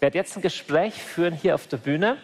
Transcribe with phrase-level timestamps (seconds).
[0.00, 2.16] werde jetzt ein Gespräch führen hier auf der Bühne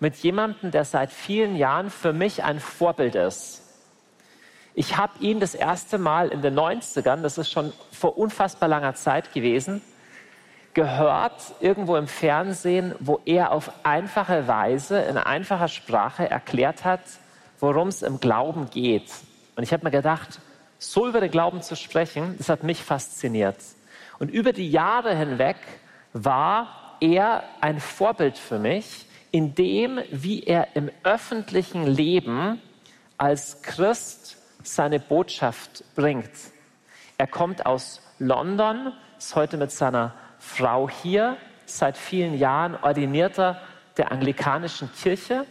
[0.00, 3.62] mit jemandem, der seit vielen Jahren für mich ein Vorbild ist.
[4.74, 8.94] Ich habe ihn das erste Mal in den 90ern, das ist schon vor unfassbar langer
[8.94, 9.82] Zeit gewesen,
[10.74, 17.02] gehört irgendwo im Fernsehen, wo er auf einfache Weise, in einfacher Sprache erklärt hat,
[17.60, 19.10] worum es im Glauben geht.
[19.56, 20.40] Und ich habe mir gedacht,
[20.78, 23.58] so über den Glauben zu sprechen, das hat mich fasziniert.
[24.18, 25.56] Und über die Jahre hinweg
[26.12, 32.62] war er ein Vorbild für mich in dem, wie er im öffentlichen Leben
[33.18, 36.30] als Christ seine Botschaft bringt.
[37.18, 41.36] Er kommt aus London, ist heute mit seiner Frau hier,
[41.66, 43.60] seit vielen Jahren ordinierter
[43.96, 45.44] der anglikanischen Kirche.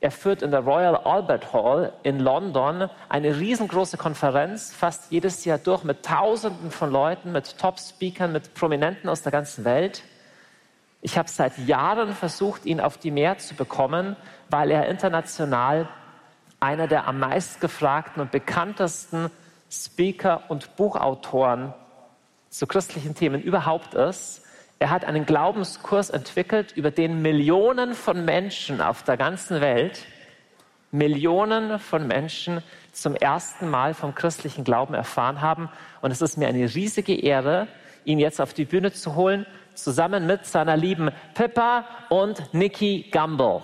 [0.00, 5.58] Er führt in der Royal Albert Hall in London eine riesengroße Konferenz, fast jedes Jahr
[5.58, 10.02] durch mit Tausenden von Leuten, mit Top-Speakern, mit Prominenten aus der ganzen Welt.
[11.02, 14.16] Ich habe seit Jahren versucht, ihn auf die Mehr zu bekommen,
[14.50, 15.88] weil er international
[16.60, 19.30] einer der am meistgefragten und bekanntesten
[19.70, 21.72] Speaker und Buchautoren
[22.50, 24.42] zu christlichen Themen überhaupt ist.
[24.78, 30.06] Er hat einen Glaubenskurs entwickelt, über den Millionen von Menschen auf der ganzen Welt,
[30.90, 35.70] Millionen von Menschen zum ersten Mal vom christlichen Glauben erfahren haben.
[36.00, 37.68] Und es ist mir eine riesige Ehre,
[38.04, 39.46] ihn jetzt auf die Bühne zu holen,
[39.82, 43.62] zusammen mit seiner lieben Pippa und Nikki Gamble.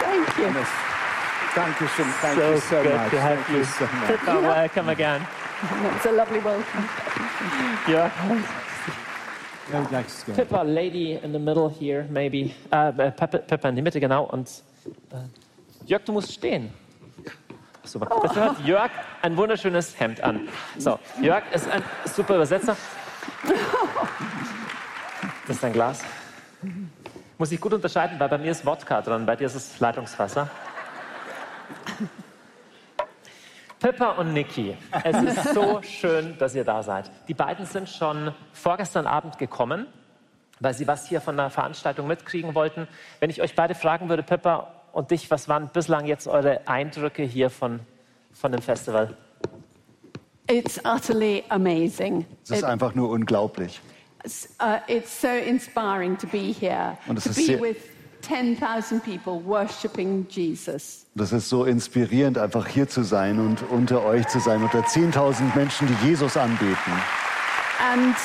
[0.00, 0.64] Thank you.
[1.54, 3.10] Thank you so, thank So you so good much.
[3.10, 3.56] to have thank you.
[3.58, 4.06] you so much.
[4.08, 5.26] Pippa, welcome again.
[5.96, 6.88] It's a lovely welcome.
[7.88, 8.10] Yeah.
[10.36, 12.52] Pippa, lady in the middle here, maybe.
[12.72, 14.24] Äh, äh, Pippa, Pippa in die Mitte, genau.
[14.24, 14.48] Und
[15.12, 15.16] äh,
[15.86, 16.72] Jörg, du musst stehen.
[17.82, 18.20] Super.
[18.22, 18.90] Das hat Jörg
[19.20, 20.48] ein wunderschönes Hemd an.
[20.78, 22.76] So, Jörg ist ein super Übersetzer.
[25.46, 26.02] Das ist dein Glas.
[27.36, 30.48] Muss ich gut unterscheiden, weil bei mir ist Wodka dran, bei dir ist es Leitungswasser.
[33.80, 37.10] Pippa und Niki, es ist so schön, dass ihr da seid.
[37.28, 39.86] Die beiden sind schon vorgestern Abend gekommen,
[40.60, 42.88] weil sie was hier von der Veranstaltung mitkriegen wollten.
[43.20, 47.22] Wenn ich euch beide fragen würde, Pippa und dich, was waren bislang jetzt eure Eindrücke
[47.22, 47.80] hier von,
[48.32, 49.16] von dem Festival?
[50.50, 52.26] It's utterly amazing.
[52.44, 53.80] Es ist It- einfach nur unglaublich.
[54.24, 57.76] it's, uh, it's so inspiring to be here, Und es to ist be sehr- with
[58.22, 61.06] 10,000 people worshipping Jesus.
[61.14, 65.54] Das ist so inspirierend, einfach hier zu sein und unter euch zu sein, unter 10.000
[65.54, 66.92] Menschen, die Jesus anbeten.
[67.92, 68.16] And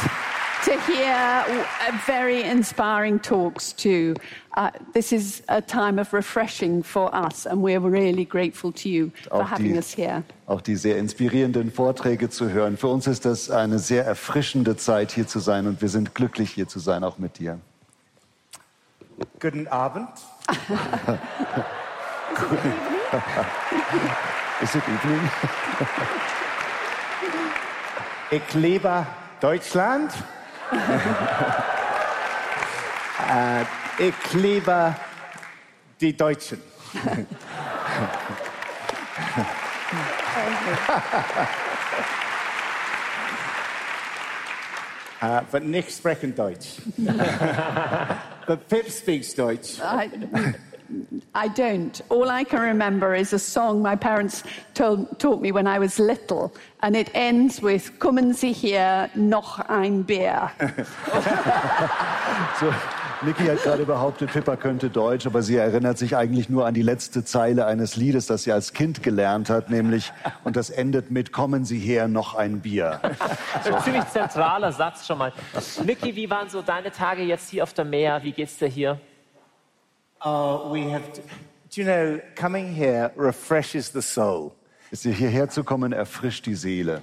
[0.66, 1.64] to hear uh,
[2.06, 4.16] very inspiring talks too.
[4.58, 9.12] Uh, this is a time of refreshing for us, and we're really grateful to you
[9.30, 10.24] for Auch having die, us here.
[10.48, 12.78] auch die sehr inspirierenden Vorträge zu hören.
[12.78, 16.52] Für uns ist das eine sehr erfrischende Zeit, hier zu sein und wir sind glücklich,
[16.52, 17.60] hier zu sein, auch mit dir.
[19.40, 20.10] Guten Abend.
[24.62, 25.30] Ist it evening?
[28.32, 29.06] Ich liebe
[29.42, 30.12] Deutschland.
[33.30, 33.62] Äh,
[33.98, 34.96] ich liebe
[36.00, 36.62] die Deutschen.
[45.22, 46.82] äh, uh, but nicht sprechen Deutsch.
[48.48, 49.80] but Pip speaks Deutsch.
[49.80, 50.10] I,
[51.36, 52.02] I don't.
[52.10, 56.00] All I can remember is a song my parents told, taught me when I was
[56.00, 56.52] little,
[56.82, 60.52] and it ends with Kommen Sie hier, noch ein Bier.
[62.60, 62.74] So,
[63.22, 66.82] Niki hat gerade behauptet, Pippa könnte Deutsch, aber sie erinnert sich eigentlich nur an die
[66.82, 70.14] letzte Zeile eines Liedes, das sie als Kind gelernt hat, nämlich,
[70.46, 73.02] und das endet mit Kommen Sie her, noch ein Bier.
[73.66, 75.34] Ein ziemlich zentraler Satz schon mal.
[75.84, 78.22] Niki, wie waren so deine Tage jetzt hier auf der Meer?
[78.24, 79.00] Wie geht's dir hier?
[80.22, 81.14] Oh, we have.
[81.14, 84.56] To, do you know, coming here refreshes the soul.
[84.92, 87.02] Hierher zu kommen, erfrischt die Seele.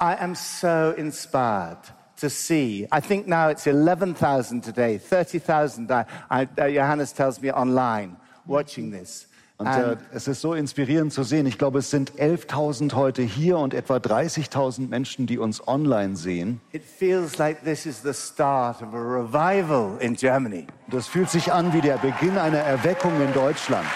[0.00, 1.78] I am so inspired
[2.18, 2.86] to see.
[2.92, 5.90] I think now it's 11,000 today, 30,000.
[5.90, 8.16] I, I, uh, Johannes tells me online
[8.46, 9.26] watching this.
[9.58, 11.46] Und äh, And es ist so inspirierend zu sehen.
[11.46, 16.60] Ich glaube, es sind 11.000 heute hier und etwa 30.000 Menschen, die uns online sehen.
[16.72, 20.66] it feels like this is the start of a revival in Germany.
[20.90, 23.86] Das fühlt sich an wie der Beginn einer Erweckung in Deutschland.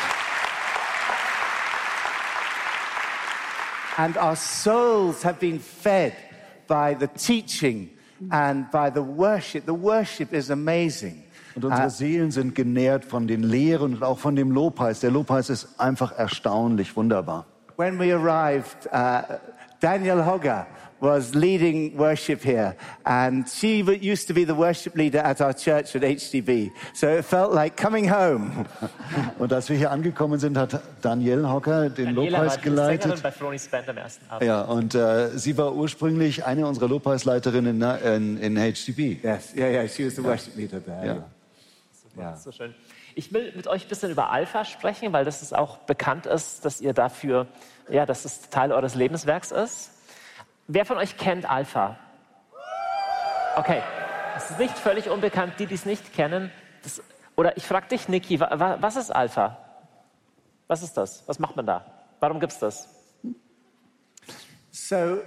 [3.99, 6.15] And our souls have been fed
[6.67, 7.91] by the teaching
[8.31, 9.67] and by the worship.
[9.67, 11.25] The worship is amazing.
[11.55, 15.01] Und unsere Seelen sind genährt von den Lehren und auch von dem Lobpreis.
[15.01, 17.47] Der Lobpreis ist einfach erstaunlich wunderbar.
[17.77, 19.23] When we arrived, uh,
[19.81, 20.67] Daniel Hogger
[21.01, 25.53] was leading worship here, and she w- used to be the worship leader at our
[25.55, 26.71] church at HDB.
[26.93, 28.67] So it felt like coming home.
[29.39, 33.23] Und als wir hier angekommen sind, hat Danielle Hocker den Daniela war Lobpreis Sängerin geleitet.
[33.23, 33.31] bei
[33.71, 34.47] Band am ersten Abend.
[34.47, 39.25] Ja, und äh, sie war ursprünglich eine unserer Lobpreisleiterinnen in, in, in HTB.
[39.25, 41.07] Yes, yeah, yeah, she was the worship leader there.
[41.07, 41.25] Ja.
[42.21, 42.37] Yeah.
[42.37, 42.75] So schön.
[43.15, 46.65] Ich will mit euch ein bisschen über Alpha sprechen, weil das ist auch bekannt ist,
[46.65, 47.47] dass ihr dafür,
[47.89, 49.91] ja, dass es Teil eures Lebenswerks ist.
[50.67, 51.99] Wer von euch kennt Alpha?
[53.57, 53.83] Okay,
[54.37, 56.53] es ist nicht völlig unbekannt, die, die es nicht kennen.
[56.83, 57.03] Das,
[57.37, 59.57] oder ich frage dich, Niki, wa, wa, was ist Alpha?
[60.69, 61.25] Was ist das?
[61.27, 61.85] Was macht man da?
[62.21, 62.89] Warum gibt es das?
[64.71, 65.21] So,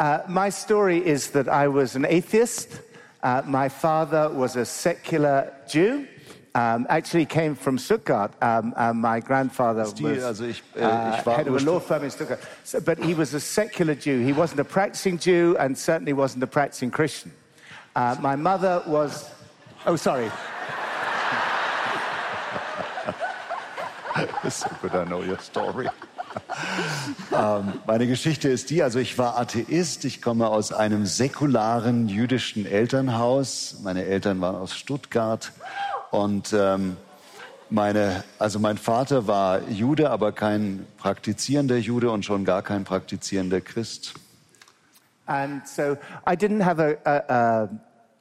[0.00, 2.80] uh, my story is that I was an atheist.
[3.22, 6.06] Uh, my father was a secular Jew.
[6.54, 8.32] Um, actually came from Stuttgart.
[8.42, 12.04] Um, and my grandfather was also ich, äh, uh, ich head of a law firm
[12.04, 12.40] in Stuttgart.
[12.62, 14.20] So, but he was a secular Jew.
[14.22, 17.32] He wasn't a practicing Jew and certainly wasn't a practicing Christian.
[17.96, 19.30] Uh, my mother was,
[19.86, 20.30] oh, sorry.
[24.48, 25.88] So good I know your story.
[27.32, 32.66] ähm, meine Geschichte ist die, also ich war Atheist, ich komme aus einem säkularen jüdischen
[32.66, 33.76] Elternhaus.
[33.82, 35.52] Meine Eltern waren aus Stuttgart
[36.12, 36.96] und ähm,
[37.70, 43.60] meine, also mein Vater war Jude, aber kein praktizierender Jude und schon gar kein praktizierender
[43.60, 44.14] Christ.
[45.26, 47.68] And so I didn't have a, a,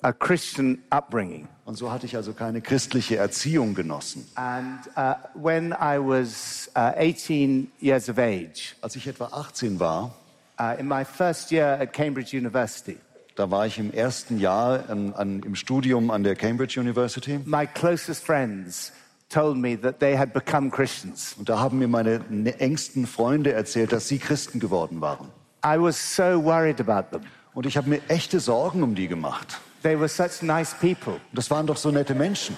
[0.02, 1.48] a, Christian upbringing.
[1.66, 4.26] Und so hatte ich also keine christliche Erziehung genossen.
[4.36, 10.14] And uh, when I was uh, 18 years of age, Als ich etwa 18 war,
[10.60, 12.98] uh, in my first year at Cambridge University,
[13.36, 17.40] da war ich im ersten Jahr an, an, im Studium an der Cambridge University.
[17.46, 18.92] my closest friends
[19.30, 21.36] told me that they had become Christians.
[21.38, 25.28] Und da haben mir meine ne- engsten Freunde erzählt, dass sie Christen geworden waren.
[25.66, 27.22] I was so worried about them.
[27.54, 29.60] Und ich habe mir echte Sorgen um die gemacht.
[29.84, 31.20] They were such nice people.
[31.34, 32.56] Das waren doch so nette Menschen.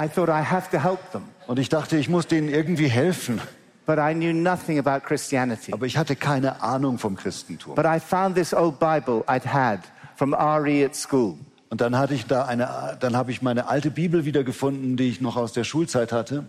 [0.00, 3.40] I thought I have to help them, Und ich dachte, ich muss denen irgendwie helfen.
[3.88, 5.72] But I knew nothing about Christianity.
[5.72, 7.74] Aber ich hatte keine Ahnung vom Christentum.
[7.74, 9.80] But I found this old Bible I'd had
[10.14, 11.38] from RE at school.
[11.70, 15.22] Und dann hatte ich da eine, dann habe ich meine alte Bibel wiedergefunden, die ich
[15.22, 16.44] noch aus der Schulzeit hatte.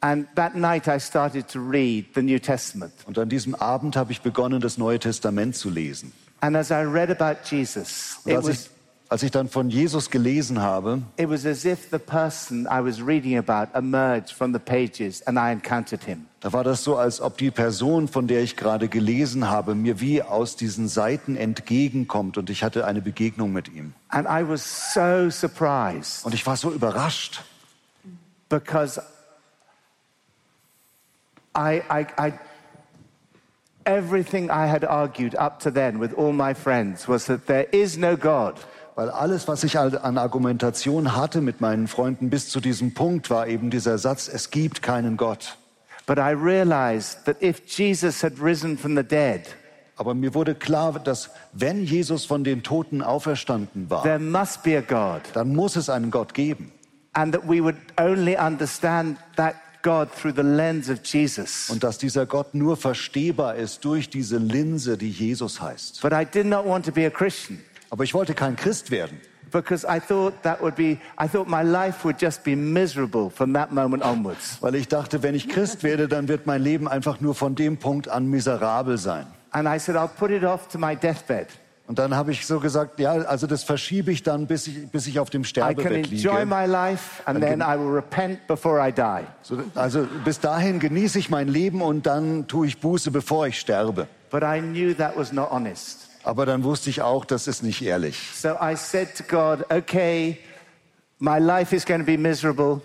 [0.00, 2.92] And that night I started to read the New Testament.
[3.06, 6.12] Und an diesem Abend habe ich begonnen, das Neue Testament zu lesen.
[6.40, 8.68] And as I read about Jesus, it was,
[9.12, 12.98] als ich dann von Jesus gelesen habe, it was as if the person I was
[12.98, 16.26] reading about emerged from the pages and I encountered him.
[16.40, 20.00] da war das so, als ob die Person, von der ich gerade gelesen habe, mir
[20.00, 23.92] wie aus diesen Seiten entgegenkommt und ich hatte eine Begegnung mit ihm.
[24.08, 27.42] And I was so surprised Und ich war so überrascht,
[28.48, 28.98] because
[31.54, 32.32] I, I, I,
[33.84, 37.98] everything I had argued up to then with all my friends was that there is
[37.98, 38.54] no God.
[38.94, 43.30] Weil alles, was ich al- an Argumentation hatte mit meinen Freunden bis zu diesem Punkt,
[43.30, 45.56] war eben dieser Satz, es gibt keinen Gott.
[46.06, 49.42] But I realized that if Jesus had risen from the dead,
[49.96, 54.76] Aber mir wurde klar, dass wenn Jesus von den Toten auferstanden war, there must be
[54.76, 55.22] a God.
[55.34, 56.72] dann muss es einen Gott geben.
[57.12, 61.68] And that we would only understand that God through the lens of Jesus.
[61.70, 66.00] Und dass dieser Gott nur verstehbar ist durch diese Linse, die Jesus heißt.
[66.02, 67.58] But I did not want to be a Christian
[67.92, 69.20] Aber ich wollte kein Christ werden,
[69.50, 73.52] because I thought that would be, I thought my life would just be miserable from
[73.52, 74.56] that moment onwards.
[74.62, 77.76] weil ich dachte, wenn ich Christ werde, dann wird mein Leben einfach nur von dem
[77.76, 79.26] Punkt an miserabel sein.
[79.50, 81.48] And I said, I'll put it off to my deathbed.
[81.86, 85.06] Und dann habe ich so gesagt, ja, also das verschiebe ich dann, bis ich, bis
[85.06, 86.22] ich auf dem Sterbebett liege.
[89.42, 93.60] So, also bis dahin genieße ich mein Leben und dann tue ich Buße, bevor ich
[93.60, 94.06] sterbe.
[94.30, 96.01] But I knew that was not honest.
[96.24, 98.16] Aber dann wusste ich auch, das ist nicht ehrlich.
[98.34, 100.38] So I said to God, okay,
[101.18, 102.80] my life is going to be miserable,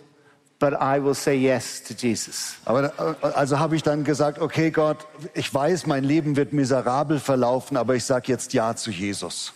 [0.59, 2.55] but I will say yes to Jesus.
[2.65, 2.91] Aber
[3.21, 7.95] also habe ich dann gesagt, okay Gott, ich weiß, mein Leben wird miserabel verlaufen, aber
[7.95, 9.53] ich sage jetzt Ja zu Jesus.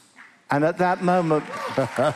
[0.50, 1.43] And at that moment,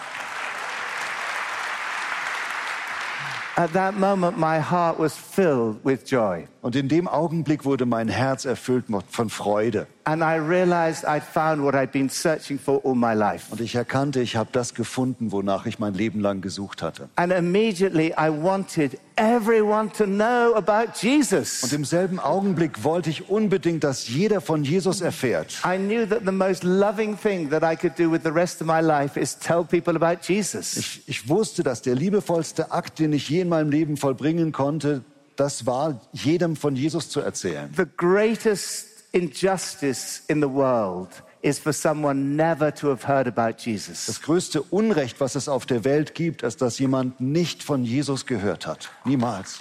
[3.56, 6.48] at that moment, my heart was filled with joy.
[6.66, 9.86] Und in dem Augenblick wurde mein Herz erfüllt von Freude.
[10.06, 13.52] And I realized I'd found what I'd been searching for all my life.
[13.52, 17.08] Und ich erkannte, ich habe das gefunden, wonach ich mein Leben lang gesucht hatte.
[17.18, 21.62] And immediately I wanted everyone to know about Jesus.
[21.62, 25.62] Und im selben Augenblick wollte ich unbedingt, dass jeder von Jesus erfährt.
[25.64, 28.66] I knew that the most loving thing that I could do with the rest of
[28.66, 30.78] my life is tell people about Jesus.
[30.78, 35.04] Ich, ich wusste, dass der liebevollste Akt, den ich je in meinem Leben vollbringen konnte,
[35.36, 37.74] das war, jedem von Jesus zu erzählen.
[37.76, 41.10] The greatest injustice in the world
[41.42, 44.08] is for someone never to have heard about Jesus.
[44.08, 48.26] Das größte Unrecht, was es auf der Welt gibt, ist, dass jemand nicht von Jesus
[48.26, 48.90] gehört hat.
[49.06, 49.60] Niemals.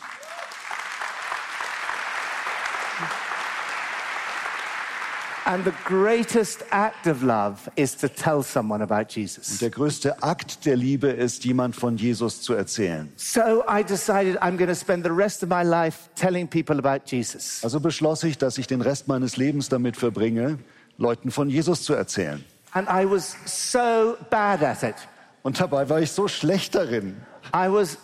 [5.47, 9.59] And the greatest act of love is to tell someone about Und Jesus.
[9.59, 13.13] der größte Akt der Liebe ist, jemand von Jesus zu erzählen.
[13.17, 17.05] So I decided I'm going to spend the rest of my life telling people about
[17.07, 17.63] Jesus.
[17.63, 20.59] Also beschloss ich, dass ich den Rest meines Lebens damit verbringe,
[20.97, 22.43] Leuten von Jesus zu erzählen.
[22.73, 24.97] And I was so bad at it.
[25.43, 27.17] Und dabei war ich so schlecht darin.
[27.55, 27.99] I was,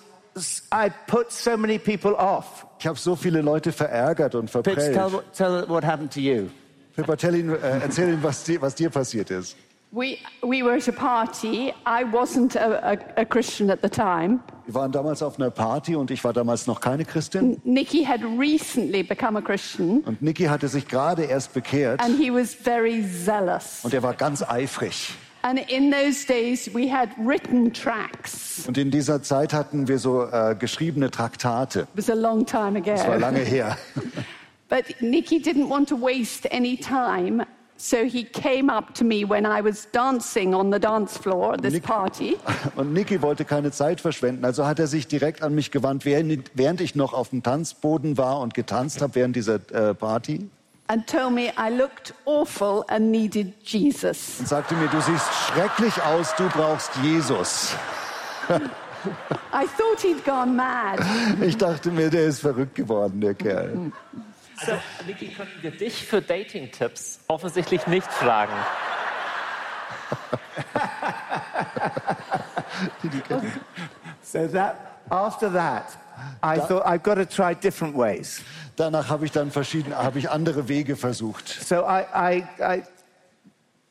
[0.72, 2.66] I put so many people off.
[2.78, 5.32] Ich habe so viele Leute verärgert und Pitch, tell, verprellt.
[5.32, 6.50] tell what happened to you.
[7.00, 9.56] Pippa, tell ihn, äh, erzähl ihm, was was dir passiert ist.
[9.92, 11.72] We, we were at a party.
[11.84, 14.38] I wasn't a, a, a Christian at the time.
[14.66, 17.60] Wir waren damals auf einer Party und ich war damals noch keine Christin.
[17.64, 22.30] Nikki had recently become a Christian, Und Niki hatte sich gerade erst bekehrt and he
[22.32, 23.80] was very zealous.
[23.82, 25.12] und er war ganz eifrig.
[25.42, 28.66] And in those days, we had written tracts.
[28.68, 31.80] Und in dieser Zeit hatten wir so äh, geschriebene Traktate.
[31.80, 33.20] It was a long time Das war ago.
[33.22, 33.76] lange her.
[34.70, 37.44] But Nikki didn't want to waste any time,
[37.76, 41.62] so he came up to me when I was dancing on the dance floor at
[41.62, 42.36] this Nick- party.
[42.76, 46.50] Und Niki wollte keine Zeit verschwenden, also hat er sich direkt an mich gewandt, während
[46.54, 50.48] während ich noch auf dem Tanzboden war und getanzt habe während dieser äh, Party.
[50.86, 54.40] and told me I looked awful and needed Jesus.
[54.40, 57.74] Und sagte mir, du siehst schrecklich aus, du brauchst Jesus.
[59.52, 60.98] I thought he'd gone mad.
[61.40, 63.92] Ich dachte mir, der ist verrückt geworden, der Kerl.
[64.60, 68.52] Also, Niki, können wir dich für Dating-Tipps offensichtlich nicht fragen.
[74.22, 75.96] So that after that,
[76.42, 78.42] I thought I've got to try different ways.
[78.76, 81.48] Danach habe ich dann verschiedene, habe ich andere Wege versucht.
[81.48, 82.82] So I, I, I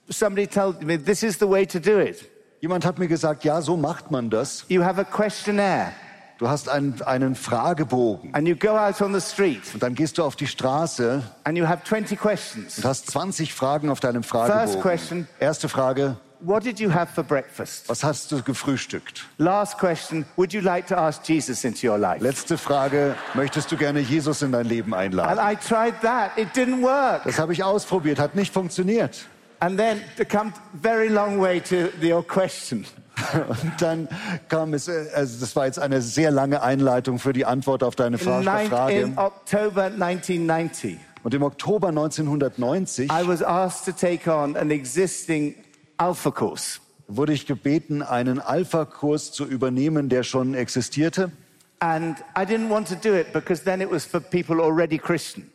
[0.09, 2.25] somebody told me this is the way to do it.
[2.61, 4.65] Jemand hat mir gesagt, ja, so macht man das.
[4.69, 5.91] You have a questionnaire
[6.39, 10.17] Du hast einen, einen Fragebogen and you go out on the street und dann gehst
[10.17, 12.77] du auf die Straße and you have 20 questions.
[12.77, 14.81] und hast 20 Fragen auf deinem First Fragebogen.
[14.81, 15.27] question.
[15.39, 17.89] Erste Frage, What did you have for breakfast?
[17.89, 19.25] was hast du gefrühstückt?
[19.37, 20.23] Last question.
[20.37, 22.23] Would you like to ask Jesus into your life?
[22.23, 25.37] Letzte Frage, möchtest du gerne Jesus in dein Leben And einladen?
[25.37, 26.31] I tried that.
[26.37, 27.23] It didn't work.
[27.25, 29.25] Das habe ich ausprobiert, hat nicht funktioniert.
[29.59, 32.85] And then to come very long way to your question.
[33.47, 34.07] Und dann
[34.47, 37.95] kam es, äh, also das war jetzt eine sehr lange Einleitung für die Antwort auf
[37.95, 38.99] deine In, Frage.
[38.99, 45.55] in October 1990, Und im Oktober 1990 I was asked to take on an existing
[45.97, 46.79] Alpha course.
[47.07, 51.31] wurde ich gebeten, einen Alpha-Kurs zu übernehmen, der schon existierte.
[51.79, 55.49] And I didn't want to do it because then it was for people already Christian.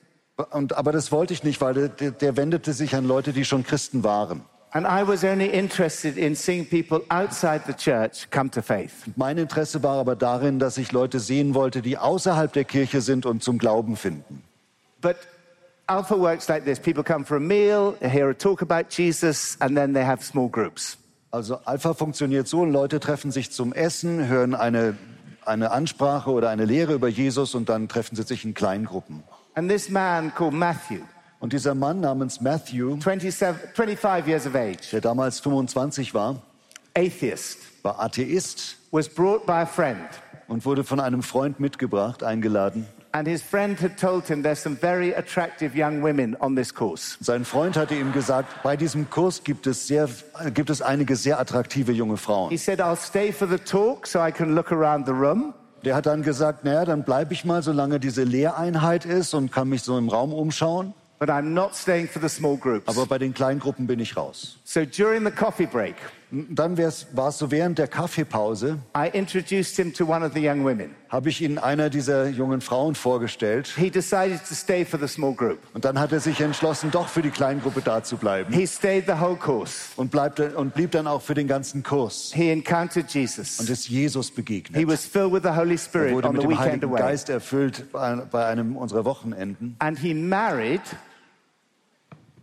[0.51, 3.63] Und, aber das wollte ich nicht, weil der, der wendete sich an Leute, die schon
[3.63, 4.43] Christen waren.
[4.77, 9.05] And I was only interested in seeing people outside the church come to faith.
[9.15, 13.25] Mein Interesse war aber darin, dass ich Leute sehen wollte, die außerhalb der Kirche sind
[13.25, 14.43] und zum Glauben finden.
[15.01, 15.15] But
[15.87, 19.77] Alpha works like this people come for a meal, hear a talk about Jesus, and
[19.77, 20.99] then they have small groups.
[21.31, 24.97] Also Alpha funktioniert so, Leute treffen sich zum Essen, hören eine,
[25.45, 29.23] eine Ansprache oder eine Lehre über Jesus und dann treffen sie sich in Kleingruppen.
[29.55, 31.03] And this man called Matthew,
[31.45, 36.41] Und dieser Mann namens Matthew, 27, 25 years of age, der damals 25 war,
[36.97, 39.99] atheist, war Atheist was brought by a friend.
[40.49, 42.87] und wurde von einem Freund mitgebracht, eingeladen.
[43.13, 47.19] And his friend had told him there's some very attractive young women on this course.
[47.21, 50.09] Sein Freund hatte ihm gesagt, bei diesem Kurs gibt es, sehr,
[50.55, 52.57] gibt es einige sehr attraktive junge He Frauen.
[52.57, 55.53] said, I'll stay for the talk so I can look around the room.
[55.85, 59.69] Der hat dann gesagt, naja, dann bleibe ich mal, solange diese Lehreinheit ist und kann
[59.69, 60.95] mich so im Raum umschauen.
[61.25, 62.87] But I'm not staying for the small groups.
[62.87, 64.59] Aber bei den Kleingruppen bin ich raus.
[64.65, 65.95] So during the coffee break,
[66.31, 70.65] Dann war es so während der Kaffeepause, I introduced him to one of the young
[70.65, 70.91] women.
[71.09, 73.73] habe ich ihn einer dieser jungen Frauen vorgestellt.
[73.77, 75.61] He decided to stay for the small group.
[75.73, 78.53] Und dann hat er sich entschlossen, doch für die Kleingruppe da zu bleiben.
[78.53, 79.93] He stayed the whole course.
[79.97, 82.33] Und, bleibt, und blieb dann auch für den ganzen Kurs.
[82.35, 83.61] He encountered Und Jesus.
[83.61, 84.89] ist Jesus He begegnet.
[84.89, 87.01] was filled with the Holy Er Spirit wurde on mit the dem weekend Heiligen away.
[87.01, 89.77] Geist erfüllt bei bei einem unserer Wochenenden.
[89.79, 90.83] And he married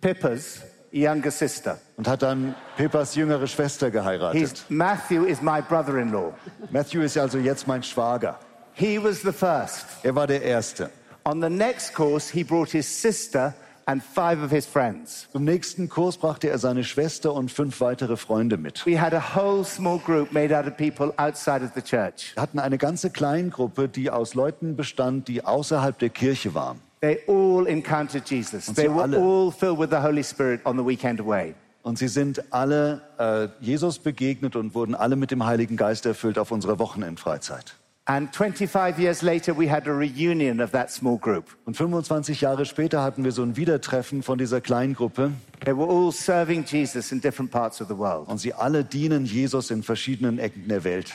[0.01, 1.79] Pippa's younger sister.
[1.95, 4.65] Und hat dann Pippas jüngere Schwester He's, geheiratet.
[4.69, 6.33] Matthew is my brother in law.
[6.71, 8.39] Matthew ist also jetzt mein Schwager.
[8.73, 9.85] He was the first.
[10.03, 10.89] Er war der Erste.
[11.23, 13.53] On the next course, he brought his sister
[13.85, 15.27] and five of his friends.
[15.31, 18.85] Zum nächsten Kurs brachte er seine Schwester und fünf weitere Freunde mit.
[18.85, 22.33] We had a whole small group made out of people outside of the church.
[22.33, 26.79] Wir hatten eine ganze Kleingruppe, die aus Leuten bestand, die außerhalb der Kirche waren.
[27.01, 28.67] They all encountered Jesus.
[28.67, 29.17] They sie were alle.
[29.17, 31.55] all filled with the Holy Spirit on the weekend away.
[31.83, 36.37] Und sie sind alle äh, Jesus begegnet und wurden alle mit dem Heiligen Geist erfüllt
[36.37, 37.75] auf unserer Wochenendfreizeit.
[38.05, 41.45] And 25 years later, we had a reunion of that small group.
[41.65, 45.31] Und 25 Jahre später hatten wir so ein Wiedertreffen von dieser Kleingruppe
[45.65, 48.27] They were all serving Jesus in different parts of the world.
[48.27, 51.13] und sie alle dienen Jesus in verschiedenen Ecken der Welt.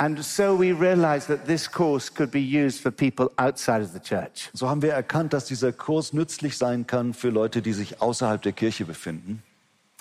[0.00, 4.00] And so we realized that this course could be used for people outside of the
[4.00, 4.48] church.
[4.54, 8.40] So haben wir erkannt, dass dieser Kurs nützlich sein kann für Leute, die sich außerhalb
[8.40, 9.42] der Kirche befinden.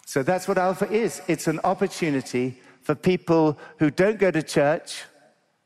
[0.05, 1.21] So that's what Alpha is.
[1.27, 5.05] It's an opportunity for people who don't go to church,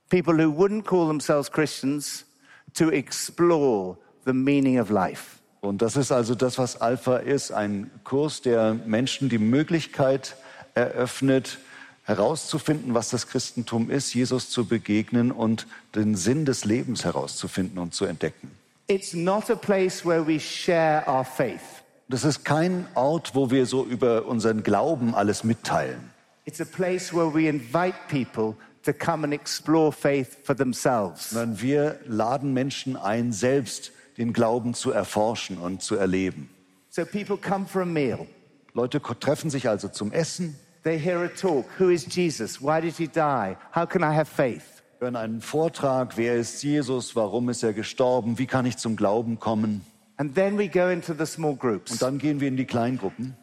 [0.09, 2.25] people who wouldn't call themselves Christians,
[2.73, 5.37] to explore the meaning of life.
[5.61, 10.35] Und das ist also das, was Alpha ist, ein Kurs, der Menschen die Möglichkeit
[10.73, 11.59] eröffnet,
[12.03, 17.93] herauszufinden, was das Christentum ist, Jesus zu begegnen und den Sinn des Lebens herauszufinden und
[17.93, 18.51] zu entdecken.
[18.87, 21.61] It's not a place where we share our faith.
[22.09, 26.11] Das ist kein Ort, wo wir so über unseren Glauben alles mitteilen.
[26.45, 31.29] It's a place where we invite people to come and explore faith for themselves.
[31.29, 36.49] sondern wir laden Menschen ein, selbst den Glauben zu erforschen und zu erleben.
[36.89, 38.27] So people come for a meal.
[38.73, 41.65] Leute treffen sich also zum Essen, They hear a talk.
[41.79, 42.61] Who is Jesus?
[42.61, 43.55] Why did he die?
[43.73, 44.81] How can I have faith?
[44.99, 49.37] hören einen Vortrag, wer ist Jesus, warum ist er gestorben, wie kann ich zum Glauben
[49.39, 49.81] kommen.
[50.17, 53.35] And then we go into the small groups Und dann gehen wir in die Kleingruppen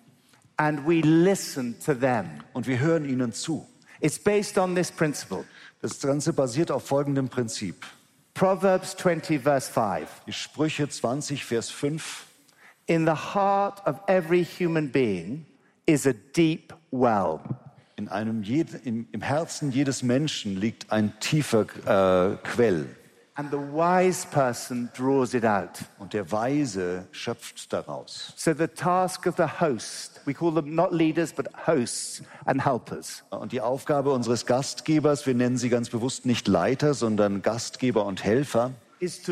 [0.57, 2.27] and we listen to them.
[2.55, 3.67] und wir hören ihnen zu.
[4.01, 5.45] It's based on this principle.
[5.83, 7.87] Das Ganze basiert auf folgendem Prinzip.
[8.35, 10.09] Proverbs 20, verse 5.
[10.27, 12.27] Die Sprüche 20, Vers 5.
[12.87, 15.45] In the heart of every human being
[15.93, 17.41] is a deep well.
[17.97, 22.87] In einem im, Im Herzen jedes Menschen liegt ein tiefer äh, Quell
[23.35, 25.81] And the wise person draws it out.
[25.99, 28.35] und der Weise schöpft daraus.
[28.37, 33.23] So the task of the host, we call them not leaders, but hosts and helpers,
[33.31, 38.25] Und die Aufgabe unseres Gastgebers, wir nennen sie ganz bewusst nicht Leiter, sondern Gastgeber und
[38.25, 39.29] Helfer, ist,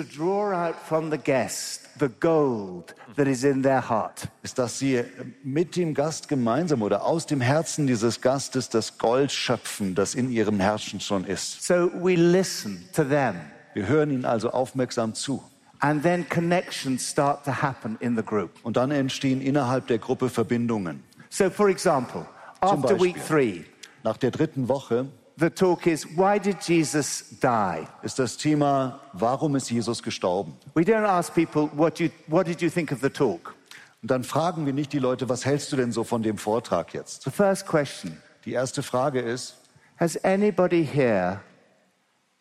[4.57, 5.05] dass sie
[5.45, 10.31] mit dem Gast gemeinsam oder aus dem Herzen dieses Gastes das Gold schöpfen, das in
[10.31, 11.63] ihrem Herzen schon ist.
[11.63, 13.35] So we listen to them.
[13.75, 15.43] Wir hören ihnen also aufmerksam zu.
[15.81, 18.51] And then connections start to happen in the group.
[18.63, 21.05] Und dann entstehen innerhalb der Gruppe Verbindungen.
[21.29, 22.27] So, for example,
[22.61, 23.63] Zum after week Beispiel.
[23.63, 23.65] three,
[24.03, 25.07] Nach der dritten Woche
[25.39, 27.87] the talk is why did Jesus die?
[28.03, 30.57] ist das Thema, warum ist Jesus gestorben?
[30.75, 33.55] We don't ask people, what, you, what did you think of the talk?
[34.03, 36.95] Und dann fragen wir nicht die Leute, was hältst du denn so von dem Vortrag
[36.95, 37.23] jetzt?
[37.23, 39.57] The first question Die erste Frage ist,
[39.99, 41.41] Has anybody here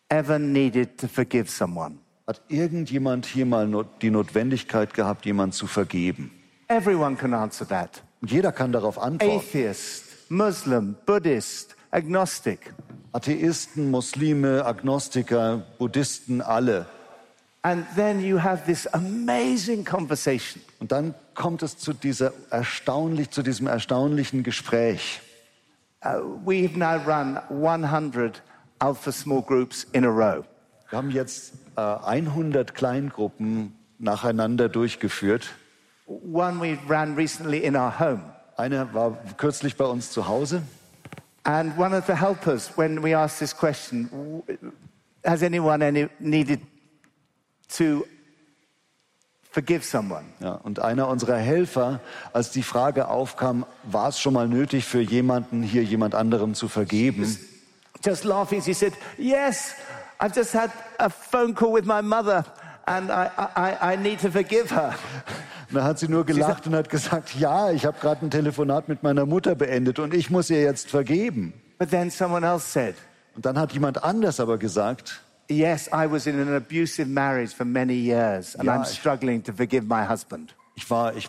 [0.08, 1.98] ever needed to forgive someone?
[2.28, 6.30] hat irgendjemand hier mal die Notwendigkeit gehabt, jemand zu vergeben?
[6.68, 8.02] Everyone can answer that.
[8.20, 9.38] Und jeder kann darauf antworten.
[9.38, 12.74] Atheist, Muslim, Buddhist, agnostic.
[13.12, 16.86] Atheisten, Muslime, Agnostiker, Buddhisten, alle.
[17.62, 20.62] And then you have this amazing conversation.
[20.78, 25.20] Und dann kommt es zu, dieser erstaunlich, zu diesem erstaunlichen Gespräch.
[26.04, 28.42] Uh, we've now run 100
[28.78, 30.44] Alpha small groups in a row.
[30.90, 35.50] Wir haben jetzt äh, 100 Kleingruppen nacheinander durchgeführt.
[36.06, 38.22] One we ran recently in our home.
[38.56, 40.62] Eine war kürzlich bei uns zu Hause.
[41.48, 44.42] And one of the helpers, when we asked this question,
[45.24, 46.60] has anyone any, needed
[47.68, 48.06] to
[49.50, 50.26] forgive someone?
[50.40, 52.00] Ja, und einer unserer Helfer,
[52.34, 56.68] als die Frage aufkam, war es schon mal nötig für jemanden hier jemand anderem zu
[56.68, 57.24] vergeben,
[58.04, 59.72] Just laughing, she said, Yes,
[60.20, 62.44] I've just had a phone call with my mother
[62.86, 64.94] and I, I, I need to forgive her.
[65.68, 68.88] Und dann hat sie nur gelacht und hat gesagt, ja, ich habe gerade ein Telefonat
[68.88, 71.52] mit meiner Mutter beendet und ich muss ihr jetzt vergeben.
[71.78, 72.94] But then someone else said,
[73.36, 77.64] Und dann hat jemand anders aber gesagt, Yes, I was in an abusive marriage for
[77.64, 80.54] many years and Ja, I'm ich- struggling to forgive my husband.
[80.74, 81.28] ich war, ich,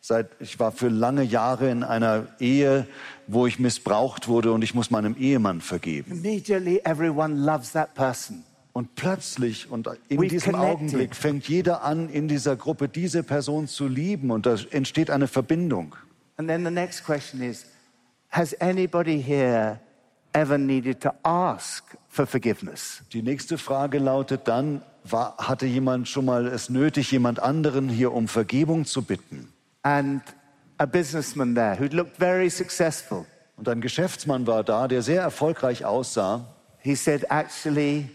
[0.00, 2.86] seit, ich war für lange Jahre in einer Ehe,
[3.28, 6.10] wo ich missbraucht wurde und ich muss meinem Ehemann vergeben.
[6.12, 8.42] Immediately, everyone loves that person.
[8.72, 10.74] Und plötzlich und in We've diesem connected.
[10.74, 15.26] Augenblick fängt jeder an, in dieser Gruppe diese Person zu lieben und da entsteht eine
[15.26, 15.96] Verbindung.
[16.36, 17.66] And then the next question is
[18.30, 19.80] Has anybody here
[20.32, 23.02] ever needed to ask for forgiveness.
[23.12, 28.12] Die nächste Frage lautet dann, war, hatte jemand schon mal es nötig, jemand anderen hier
[28.12, 29.52] um Vergebung zu bitten?
[29.82, 30.22] And
[30.78, 35.84] a businessman there who looked very successful, Und ein Geschäftsmann war da, der sehr erfolgreich
[35.84, 36.46] aussah.
[36.82, 38.08] he said, Actually,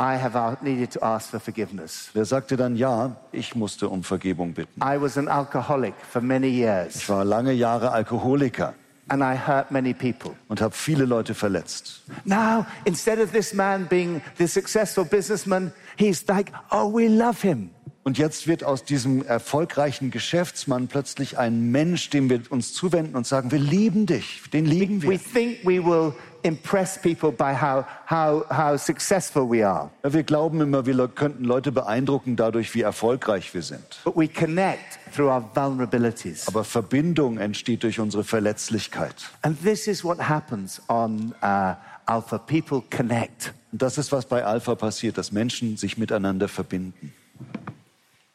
[0.00, 2.10] I have needed to ask for forgiveness.
[2.14, 4.80] Der sagte dann, ja, ich musste um Vergebung bitten.
[4.80, 6.94] I was an alcoholic for many years.
[6.96, 8.74] Ich war lange Jahre Alkoholiker
[9.08, 10.36] and I hurt many people.
[10.48, 12.02] und habe viele Leute verletzt.
[12.24, 17.70] Now, instead of this man being the successful businessman, he's like, Oh, we love him.
[18.08, 23.26] Und jetzt wird aus diesem erfolgreichen Geschäftsmann plötzlich ein Mensch, dem wir uns zuwenden und
[23.26, 25.18] sagen, wir lieben dich, den lieben We wir.
[25.22, 30.62] think we will impress people by how, how, how successful we are, Ja, Wir glauben
[30.62, 34.00] immer, wir könnten Leute beeindrucken dadurch, wie erfolgreich wir sind.
[34.04, 36.48] but we connect through our vulnerabilities.
[36.48, 39.16] Aber Verbindung entsteht durch unsere Verletzlichkeit.
[39.42, 41.74] And this is what happens on uh,
[42.06, 42.38] Alpha.
[42.38, 43.52] People connect.
[43.70, 47.12] Und das ist, was bei Alpha passiert, dass Menschen sich miteinander verbinden.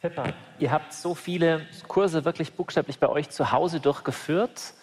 [0.04, 4.74] Pippa, ihr habt so viele Kurse wirklich buchstäblich bei euch zu Hause durchgeführt.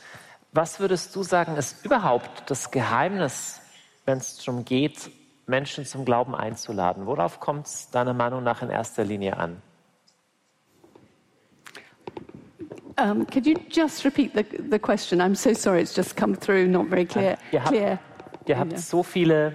[0.53, 3.61] Was würdest du sagen, ist überhaupt das Geheimnis,
[4.07, 5.11] wenn es darum geht,
[5.47, 7.05] Menschen zum Glauben einzuladen?
[7.05, 9.61] Worauf kommt es deiner Meinung nach in erster Linie an?
[12.99, 15.21] Um, could you just repeat the, the question?
[15.21, 17.37] I'm so sorry, it's just come through, not very clear.
[17.53, 17.99] Ihr habt, clear.
[18.47, 19.53] ihr habt so viele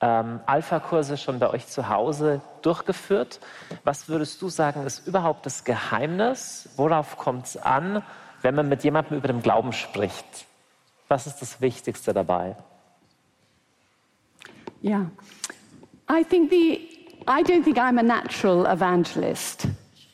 [0.00, 3.40] ähm, Alpha-Kurse schon bei euch zu Hause durchgeführt.
[3.84, 6.68] Was würdest du sagen, ist überhaupt das Geheimnis?
[6.76, 8.02] Worauf kommt es an,
[8.42, 10.46] wenn man mit jemandem über den Glauben spricht?
[11.08, 12.56] Was ist das Wichtigste dabei?
[14.82, 15.10] Yeah.
[16.08, 16.88] I think the,
[17.28, 19.68] I don't think I'm a natural evangelist,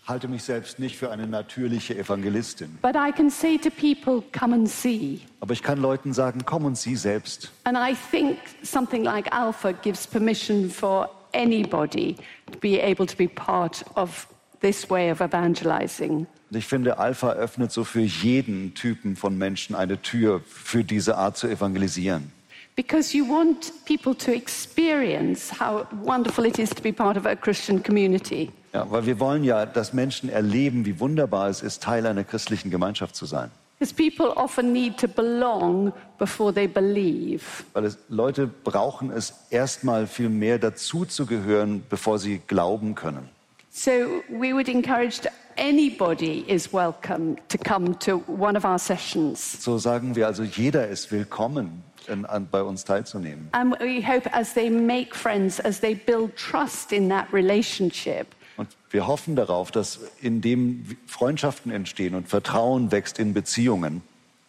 [0.06, 2.78] halte mich selbst nicht für eine natürliche Evangelistin.
[2.82, 5.20] but I can say to people, come and see.
[5.40, 7.50] Aber ich kann Leuten sagen, komm und sieh selbst.
[7.64, 12.16] And I think something like Alpha gives permission for anybody
[12.52, 14.26] to be able to be part of
[14.60, 16.26] this way of evangelizing.
[16.50, 21.16] Und ich finde, Alpha öffnet so für jeden Typen von Menschen eine Tür für diese
[21.16, 22.30] Art zu evangelisieren.
[22.76, 27.34] Because you want people to experience how wonderful it is to be part of a
[27.34, 28.52] Christian community.
[28.76, 32.70] Ja, weil wir wollen ja, dass Menschen erleben, wie wunderbar es ist, Teil einer christlichen
[32.70, 33.50] Gemeinschaft zu sein.
[33.78, 37.42] Because people often need to belong before they believe.
[37.72, 43.30] Weil es, Leute brauchen es erstmal viel mehr dazu zu gehören, bevor sie glauben können.
[43.70, 43.90] So
[44.28, 45.20] we would encourage
[45.56, 49.56] anybody is welcome to come to one of our sessions.
[49.62, 53.48] So sagen wir also, jeder ist willkommen, in, an, bei uns teilzunehmen.
[53.52, 58.68] And we hope as they make friends, as they build trust in that relationship, Und
[58.90, 64.02] wir hoffen darauf, dass indem Freundschaften entstehen und Vertrauen wächst in Beziehungen,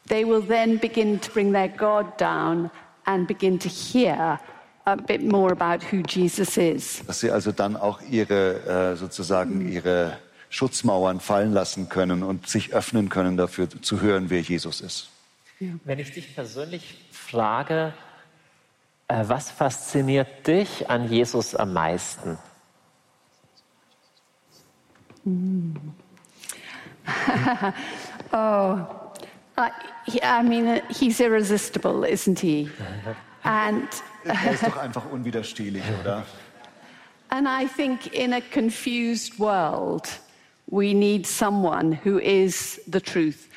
[0.08, 2.70] they will then begin to bring their God down
[3.06, 4.40] and begin to hear
[4.86, 7.04] a bit more about who Jesus is.
[7.06, 10.18] dass sie also dann auch ihre äh, sozusagen ihre
[10.50, 15.10] Schutzmauern fallen lassen können und sich öffnen können dafür zu hören, wer Jesus ist.
[15.60, 17.94] Wenn ich dich persönlich frage,
[19.08, 22.38] äh, was fasziniert dich an Jesus am meisten?
[29.58, 29.72] I,
[30.06, 32.70] he, I mean, he's irresistible, isn't he?
[33.44, 33.88] And,
[34.26, 36.24] Er ist doch einfach unwiderstehlich, oder?
[37.30, 40.08] and I think in a confused world,
[40.70, 43.48] we need someone who is the truth.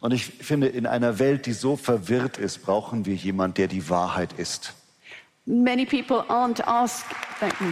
[0.00, 3.88] Und ich finde, in einer Welt, die so verwirrt ist, brauchen wir jemanden, der die
[3.88, 4.74] Wahrheit ist.
[5.46, 7.06] Many people aren't asked.
[7.40, 7.66] Thank you.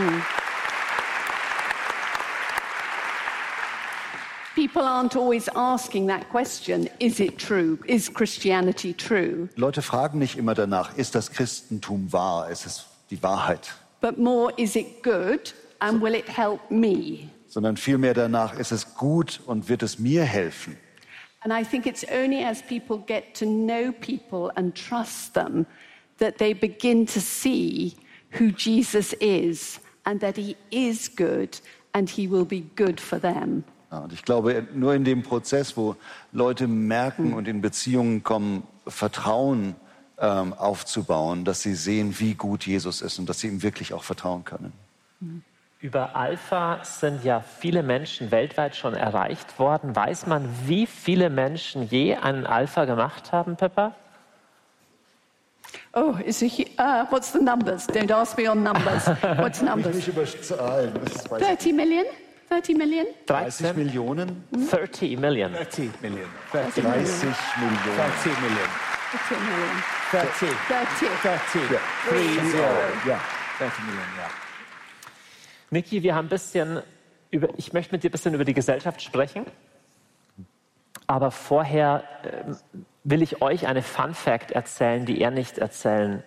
[0.00, 0.22] Mm.
[4.66, 7.78] People aren't always asking that question is it true?
[7.86, 9.48] Is Christianity true?
[9.54, 12.50] Leute fragen nicht immer danach, ist das Christentum wahr?
[12.50, 13.72] Ist es die Wahrheit?
[14.00, 15.54] But more, is it good?
[15.78, 17.30] And will it help me?
[17.46, 20.76] Sondern vielmehr danach, ist es gut und wird es mir helfen?
[21.42, 25.64] And I think it's only as people get to know people and trust them
[26.18, 27.94] that they begin to see
[28.36, 31.56] who Jesus is and that he is good
[31.94, 33.62] and he will be good for them.
[33.92, 35.96] Ja, und ich glaube, nur in dem Prozess, wo
[36.32, 39.76] Leute merken und in Beziehungen kommen, Vertrauen
[40.18, 44.02] ähm, aufzubauen, dass sie sehen, wie gut Jesus ist und dass sie ihm wirklich auch
[44.04, 44.72] vertrauen können.
[45.80, 49.94] Über Alpha sind ja viele Menschen weltweit schon erreicht worden.
[49.94, 53.94] Weiß man, wie viele Menschen je einen Alpha gemacht haben, Pepper?
[55.92, 56.46] Oh, is hu-
[56.78, 57.86] uh, what's the numbers?
[57.88, 59.06] Don't ask me on numbers.
[59.38, 60.06] What's numbers?
[60.06, 60.92] über Zahlen.
[61.04, 62.04] Das weiß 30 million?
[62.48, 63.06] 30 million?
[63.26, 64.44] 30 Millionen?
[64.70, 65.52] 30 Million.
[65.52, 66.28] 30 million.
[66.52, 67.04] 30 Millionen.
[67.04, 68.68] 30 million.
[69.10, 69.82] 13 million.
[70.12, 70.48] 30.
[70.68, 71.08] 30.
[71.22, 71.80] 30.
[72.08, 72.74] Three zero.
[73.06, 73.20] Yeah.
[73.58, 74.30] 30 million, yeah.
[75.70, 76.82] Niki, wir haben ein bisschen
[77.30, 79.44] über, ich möchte mit dir ein bisschen über die Gesellschaft sprechen.
[81.08, 82.54] Aber vorher äh,
[83.04, 86.22] will ich euch eine Fun Fact erzählen, die er nicht erzählen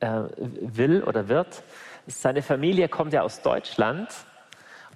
[0.00, 1.62] äh, will oder wird.
[2.06, 4.08] Seine Familie kommt ja aus Deutschland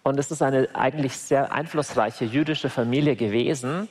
[0.02, 3.88] und es ist eine eigentlich sehr einflussreiche jüdische Familie gewesen.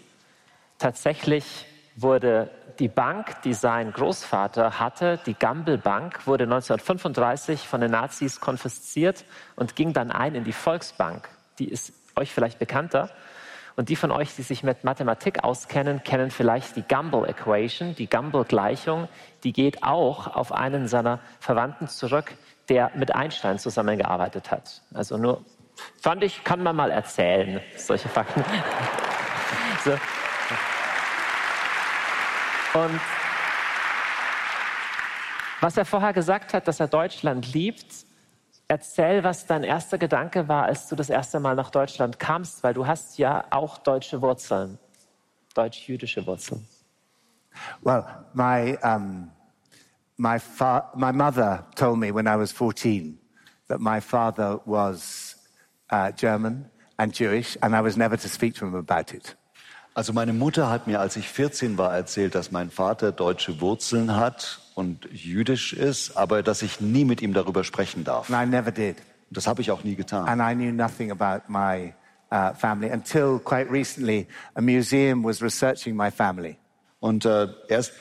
[0.77, 7.91] Tatsächlich wurde die Bank, die sein Großvater hatte, die Gamble Bank, wurde 1935 von den
[7.91, 11.27] Nazis konfisziert und ging dann ein in die Volksbank.
[11.59, 13.09] Die ist euch vielleicht bekannter.
[13.75, 18.09] Und die von euch, die sich mit Mathematik auskennen, kennen vielleicht die Gumbel Equation, die
[18.09, 19.07] Gumbel Gleichung.
[19.43, 22.33] Die geht auch auf einen seiner Verwandten zurück,
[22.67, 24.81] der mit Einstein zusammengearbeitet hat.
[24.93, 25.45] Also nur,
[26.01, 28.43] fand ich, kann man mal erzählen, solche Fakten.
[29.83, 29.91] so.
[32.79, 32.99] Und
[35.61, 38.05] was er vorher gesagt hat, dass er Deutschland liebt,
[38.67, 42.73] erzähl, was dein erster Gedanke war, als du das erste Mal nach Deutschland kamst, weil
[42.73, 44.77] du hast ja auch deutsche Wurzeln,
[45.55, 46.65] deutsch-jüdische Wurzeln.
[47.81, 49.31] Well, my, um,
[50.17, 50.37] my,
[50.95, 53.19] my mother told me when I was 14
[53.67, 55.28] that my father was
[55.91, 56.65] uh, German
[56.97, 59.35] and Jewish, and I was never to speak to him about it.
[59.95, 64.15] Also meine Mutter hat mir, als ich 14 war, erzählt, dass mein Vater deutsche Wurzeln
[64.15, 68.31] hat und jüdisch ist, aber dass ich nie mit ihm darüber sprechen darf.
[68.31, 68.97] And I never did.
[69.31, 70.27] Das habe ich auch nie getan.
[70.27, 71.93] And I knew nothing about my
[72.31, 76.57] uh, family until quite recently a museum was researching my family.
[76.99, 77.91] Und äh, erst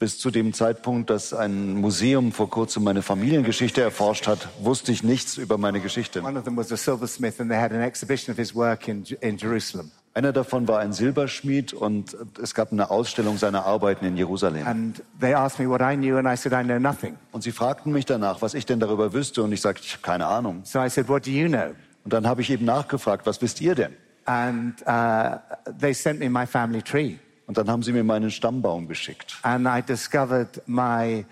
[0.00, 5.04] bis zu dem Zeitpunkt, dass ein Museum vor kurzem meine Familiengeschichte erforscht hat, wusste ich
[5.04, 6.22] nichts über meine Geschichte.
[6.22, 9.04] One of them was a silversmith, and they had an exhibition of his work in,
[9.20, 9.90] in Jerusalem.
[10.14, 14.66] Einer davon war ein Silberschmied und es gab eine Ausstellung seiner Arbeiten in Jerusalem.
[14.66, 17.16] And they asked me what I knew, and I said, I know nothing.
[17.30, 20.02] Und sie fragten mich danach, was ich denn darüber wüsste und ich sagte, ich habe
[20.02, 20.62] keine Ahnung.
[20.64, 21.74] So I said, What do you know?
[22.04, 23.92] Und dann habe ich eben nachgefragt, was wisst ihr denn?
[24.24, 25.36] And uh,
[25.78, 27.18] they sent me my family tree.
[27.50, 29.36] Und dann haben sie mir meinen Stammbaum geschickt.
[29.42, 31.24] And I discovered my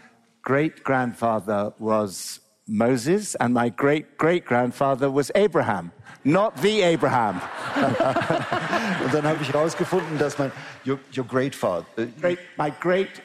[0.42, 5.92] great grandfather was Moses, and my great great grandfather was Abraham,
[6.24, 7.40] not the Abraham.
[9.04, 10.50] Und dann habe ich herausgefunden, dass mein
[10.85, 13.22] your, your great father, äh, Great, my great,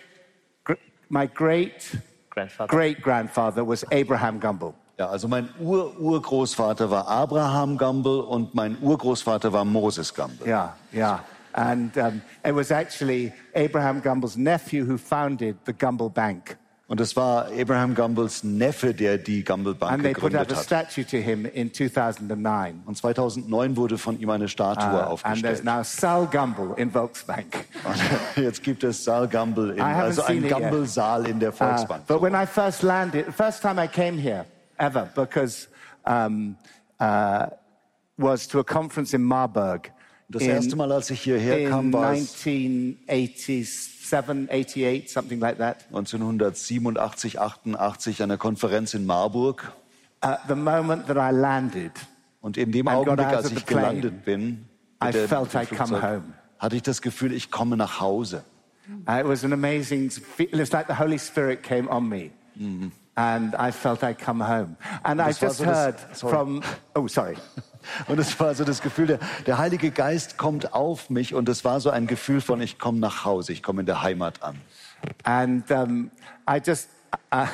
[0.63, 0.75] gr-
[1.09, 1.97] my great
[2.29, 2.67] Grandfather.
[2.67, 4.75] great grandfather was Abraham Gumbel.
[4.99, 10.45] ja, also mein Ur-Urgroßvater war Abraham Gamble und mein Urgroßvater war Moses Gamble.
[10.47, 11.23] Yeah, yeah.
[11.53, 16.57] And um, it was actually Abraham Gumbel's nephew who founded the Gumbel Bank.
[16.87, 20.55] Und es war Abraham Gumbles Neffe, der die Gamble Bank And they put up a
[20.55, 20.63] hat.
[20.63, 22.83] statue to him in 2009.
[22.85, 25.63] Und 2009 wurde von ihm eine Statue Uh, and there's aufgestellt.
[25.63, 27.65] now Sal Gumbel in Volksbank.
[27.85, 27.95] Und
[28.43, 30.59] jetzt gibt es Saal Gamble, in, I haven't also seen ein it yet.
[30.59, 32.05] Gamble-Saal in der Uh, Volksbank.
[32.05, 34.45] but when I first landed, the first time I came here
[34.77, 35.69] ever, because
[36.05, 36.57] um,
[36.99, 37.47] uh,
[38.17, 39.89] was to a conference in Marburg.
[40.29, 45.85] Das erste Mal, als ich hierher in kam, war es 1987, 88, something like that.
[45.91, 49.71] 1987, 88 an der Konferenz in Marburg.
[50.21, 51.91] At the moment that I landed,
[52.41, 54.65] Und in dem Augenblick, als ich plane, gelandet bin,
[55.03, 56.23] I der- felt I'd come home.
[56.59, 58.43] hatte ich das Gefühl, ich komme nach Hause.
[59.07, 62.31] uh, it was an amazing, it was like the Holy Spirit came on me.
[63.15, 64.75] And I felt I'd come home.
[65.03, 66.33] And I Das just so das- heard sorry.
[66.33, 66.61] from,
[66.95, 67.35] oh, sorry.
[68.07, 71.63] Und es war so das Gefühl, der, der Heilige Geist kommt auf mich und es
[71.65, 74.59] war so ein Gefühl von, ich komme nach Hause, ich komme in der Heimat an.
[75.23, 76.11] And um,
[76.49, 76.89] I just,
[77.33, 77.47] uh,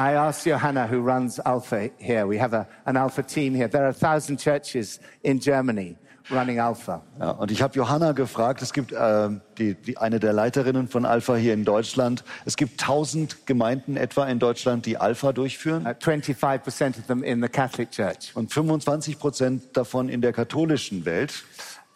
[0.00, 2.26] I asked Johanna, who runs Alpha here.
[2.26, 3.68] We have a, an Alpha team here.
[3.68, 5.96] There are a thousand churches in Germany
[6.30, 7.02] running Alpha.
[7.18, 11.04] Ja, und ich habe Johanna gefragt, es gibt äh, die, die, eine der Leiterinnen von
[11.04, 12.24] Alpha hier in Deutschland.
[12.44, 17.42] Es gibt tausend Gemeinden etwa in Deutschland, die Alpha durchführen Uh, 25% of them in
[17.42, 18.32] the Catholic Church.
[18.34, 21.44] und 25 Prozent davon in der katholischen Welt.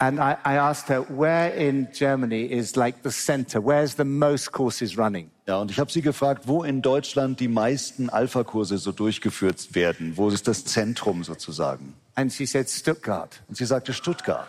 [0.03, 3.61] And I, I asked her, where in Germany is like the center?
[3.61, 5.31] Where's the most courses running?
[5.47, 10.17] Ja, und ich habe sie gefragt, wo in Deutschland die meisten Alpha-Kurse so durchgeführt werden.
[10.17, 11.95] Wo ist das Zentrum sozusagen?
[12.17, 13.41] And she said, Stuttgart.
[13.49, 14.49] Und sie sagte Stuttgart.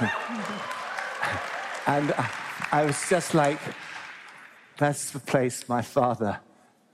[1.84, 2.14] And
[2.72, 3.58] I, was just like,
[4.78, 6.40] that's the place my father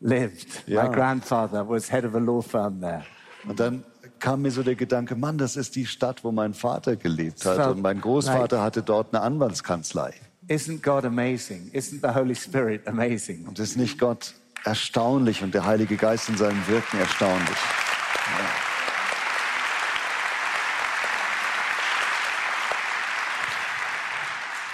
[0.01, 0.65] lived.
[0.67, 0.83] Yeah.
[0.83, 3.05] My grandfather was head of a law firm there.
[3.47, 3.85] Und dann
[4.25, 7.69] kam mir so der Gedanke, Mann, das ist die Stadt, wo mein Vater gelebt hat
[7.69, 10.15] und mein Großvater hatte dort eine Anwaltskanzlei.
[10.49, 11.71] Isn't God amazing?
[11.75, 13.47] Isn't the Holy Spirit amazing?
[13.47, 14.33] Und ist nicht Gott
[14.65, 17.59] erstaunlich und der Heilige Geist in seinem Wirken erstaunlich?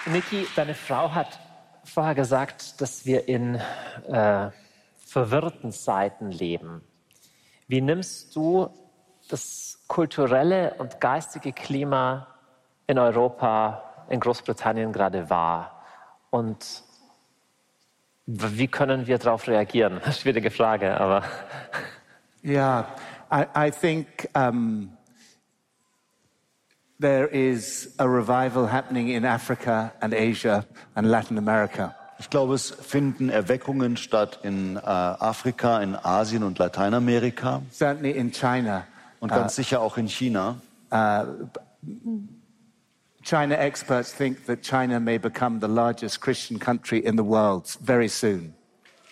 [0.06, 0.12] Ja.
[0.12, 1.40] Niki, deine Frau hat
[1.82, 3.56] vorher gesagt, dass wir in
[4.06, 4.50] äh,
[5.04, 6.82] verwirrten Zeiten leben.
[7.66, 8.70] Wie nimmst du
[9.32, 12.26] das kulturelle und geistige Klima
[12.86, 15.82] in Europa, in Großbritannien gerade wahr?
[16.30, 16.82] Und
[18.26, 20.00] wie können wir darauf reagieren?
[20.12, 21.22] Schwierige Frage, aber.
[22.42, 22.86] Yeah,
[23.30, 24.96] I, I think um,
[26.98, 30.64] there is a revival happening in Africa and Asia
[30.94, 31.94] and Latin America.
[32.18, 38.30] Ich glaube, es finden Erweckungen statt in äh, Afrika, in Asien und Lateinamerika Certainly in
[38.30, 38.86] China.
[39.20, 40.60] Und ganz sicher auch in China.
[43.22, 48.08] China experts think that China may become the largest Christian country in the world very
[48.08, 48.54] soon.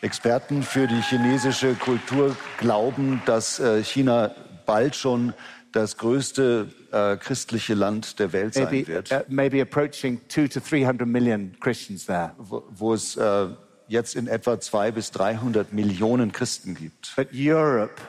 [0.00, 4.30] Experten für die chinesische Kultur glauben, dass äh, China
[4.64, 5.34] bald schon
[5.72, 10.60] das größte äh, christliche Land der Welt sein Maybe, wird, uh, maybe approaching two to
[10.60, 12.30] 300 million Christians there.
[12.38, 13.48] wo, wo es äh,
[13.88, 17.14] jetzt in etwa zwei bis 300 Millionen Christen gibt.
[17.16, 18.00] But Europe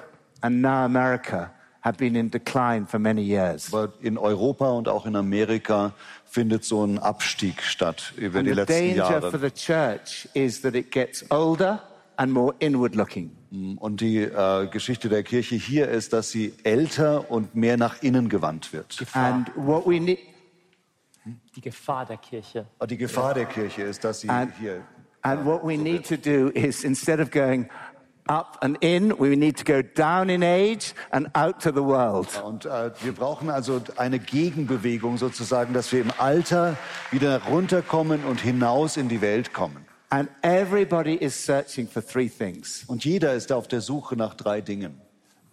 [0.41, 1.51] and now America
[1.81, 3.73] have been in decline for many years.
[3.73, 5.93] Aber in Europa und auch in Amerika
[6.25, 9.39] findet so ein Abstieg statt über And die the letzten danger for Jahre.
[9.39, 11.81] the church is that it gets older
[12.17, 13.31] and more inward looking.
[13.79, 18.29] Und die äh, Geschichte der Kirche hier ist, dass sie älter und mehr nach innen
[18.29, 19.03] gewandt wird.
[19.13, 20.19] And what we need,
[21.55, 22.65] Die Gefahr der Kirche.
[22.77, 24.81] Aber die Gefahr der Kirche ist, dass sie And- hier
[25.21, 27.67] and what we need to do is instead of going
[28.29, 32.27] up and in, we need to go down in age and out to the world.
[32.43, 36.77] Und äh, wir brauchen also eine Gegenbewegung sozusagen, dass wir im Alter
[37.11, 39.85] wieder runterkommen und hinaus in die Welt kommen.
[40.11, 42.83] And everybody is searching for three things.
[42.87, 44.99] Und jeder ist auf der Suche nach drei Dingen.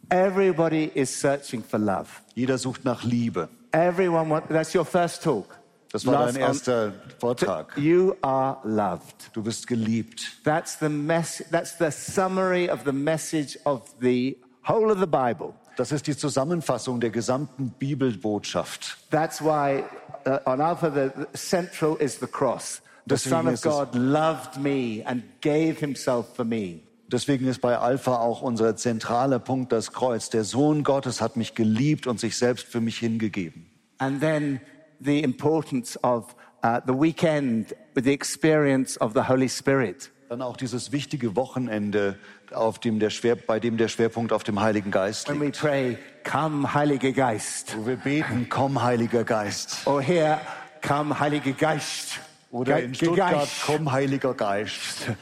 [0.09, 2.07] Everybody is searching for love.
[2.35, 3.49] Jeder sucht nach Liebe.
[3.73, 5.59] Everyone want, that's your first talk.
[5.96, 7.78] Das war Love dein erster Vortrag.
[7.78, 9.30] You are loved.
[9.32, 10.42] Du bist geliebt.
[10.44, 14.37] That's the mess, that's the summary of the message of the
[14.68, 15.54] whole of the Bible.
[15.78, 18.98] Das ist die Zusammenfassung der gesamten Bibelbotschaft.
[19.11, 19.85] That's why
[20.26, 22.82] uh, on Alpha the, the central is the cross.
[23.06, 26.80] The Deswegen Son of God loved me and gave himself for me.
[27.09, 30.28] Deswegen ist bei Alpha auch unser zentraler Punkt das Kreuz.
[30.28, 33.70] Der Sohn Gottes hat mich geliebt und sich selbst für mich hingegeben.
[33.98, 34.61] And then
[35.00, 40.11] the importance of uh, the weekend the experience of the Holy Spirit.
[40.28, 42.18] Dann auch dieses wichtige Wochenende,
[42.52, 45.62] auf dem der Schwer, bei dem der Schwerpunkt auf dem Heiligen Geist When liegt.
[45.62, 47.76] we pray, Come, Heiliger Geist.
[47.76, 49.87] Wo wir beten, komm Heiliger Geist.
[49.87, 50.40] Or here,
[50.82, 52.18] Come, Heiliger Geist.
[52.50, 53.62] Oder Ge- in Stuttgart, Geist.
[53.66, 55.06] komm Heiliger Geist.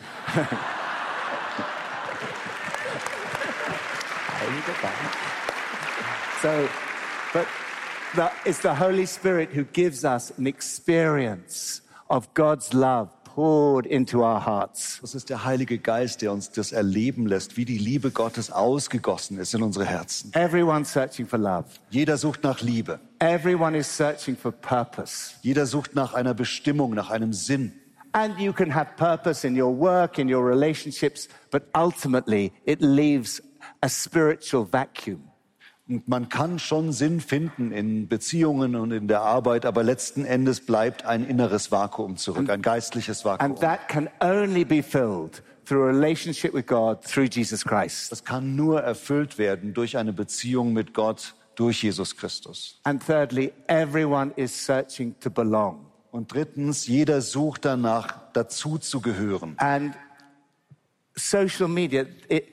[6.42, 6.68] So,
[7.32, 7.46] but
[8.14, 14.22] the, it's the Holy Spirit who gives us an experience of God's love poured into
[14.22, 15.00] our hearts.
[15.00, 19.38] Das ist der Heilige Geist, der uns das erleben lässt, wie die Liebe Gottes ausgegossen
[19.38, 20.32] ist in unsere Herzen.
[20.34, 21.64] Everyone's searching for love.
[21.90, 23.00] Jeder sucht nach Liebe.
[23.18, 25.34] Everyone is searching for purpose.
[25.42, 27.72] Jeder sucht nach einer Bestimmung, nach einem Sinn.
[28.12, 33.42] And you can have purpose in your work, in your relationships, but ultimately it leaves
[33.82, 35.33] a spiritual vacuum.
[35.86, 40.64] Und man kann schon Sinn finden in Beziehungen und in der Arbeit, aber letzten Endes
[40.64, 43.50] bleibt ein inneres Vakuum zurück, ein geistliches Vakuum.
[43.50, 48.10] And that can only be filled through a relationship with God through Jesus Christ.
[48.10, 52.80] Das kann nur erfüllt werden durch eine Beziehung mit Gott, durch Jesus Christus.
[52.84, 55.84] And thirdly, everyone is searching to belong.
[56.10, 59.54] Und drittens, jeder sucht danach, dazu zu gehören.
[59.58, 59.94] And
[61.14, 62.46] social media, it,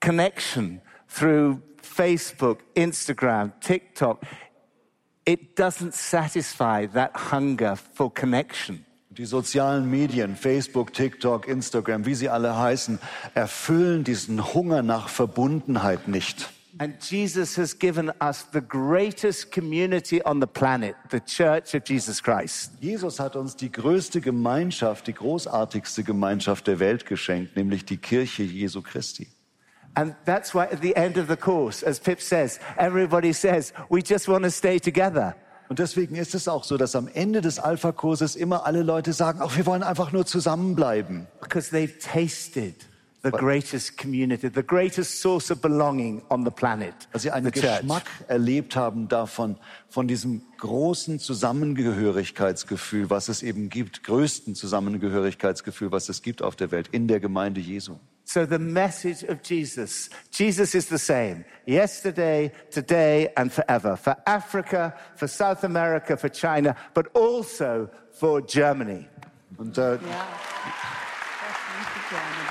[0.00, 4.24] connection through Facebook, Instagram, TikTok,
[5.24, 8.84] it doesn't satisfy that hunger for connection.
[9.10, 12.98] Die sozialen Medien, Facebook, TikTok, Instagram, wie sie alle heißen,
[13.34, 16.50] erfüllen diesen Hunger nach Verbundenheit nicht.
[16.78, 22.20] And Jesus has given us the greatest community on the planet, the Church of Jesus
[22.20, 22.72] Christ.
[22.80, 28.42] Jesus hat uns die größte Gemeinschaft, die großartigste Gemeinschaft der Welt geschenkt, nämlich die Kirche
[28.42, 29.28] Jesu Christi.
[29.96, 34.02] And that's why at the end of the course, as Pip says, everybody says, we
[34.02, 35.34] just want to stay together.
[35.68, 39.40] Und deswegen ist es auch so, dass am Ende des Alpha-Kurses immer alle Leute sagen,
[39.42, 41.26] ach, wir wollen einfach nur zusammenbleiben.
[41.40, 42.74] Because they've tasted
[43.22, 47.50] the greatest community, the greatest source of belonging on the planet, Weil sie einen.
[47.50, 49.56] Geschmack erlebt haben davon,
[49.88, 56.70] von diesem großen Zusammengehörigkeitsgefühl, was es eben gibt, größten Zusammengehörigkeitsgefühl, was es gibt auf der
[56.70, 57.96] Welt, in der Gemeinde Jesu.
[58.26, 64.94] So the message of Jesus, Jesus is the same yesterday, today, and forever for Africa,
[65.14, 69.06] for South America, for China, but also for Germany.
[69.58, 70.26] Und äh, uh, Yeah.
[71.50, 72.48] Especially for Germany.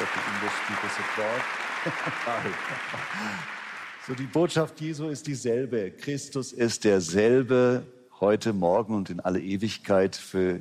[0.00, 1.42] Let the English speakers applaud.
[4.06, 5.90] so, die Botschaft Jesu ist dieselbe.
[5.92, 7.86] Christus ist derselbe
[8.20, 10.60] heute, morgen und in alle Ewigkeit für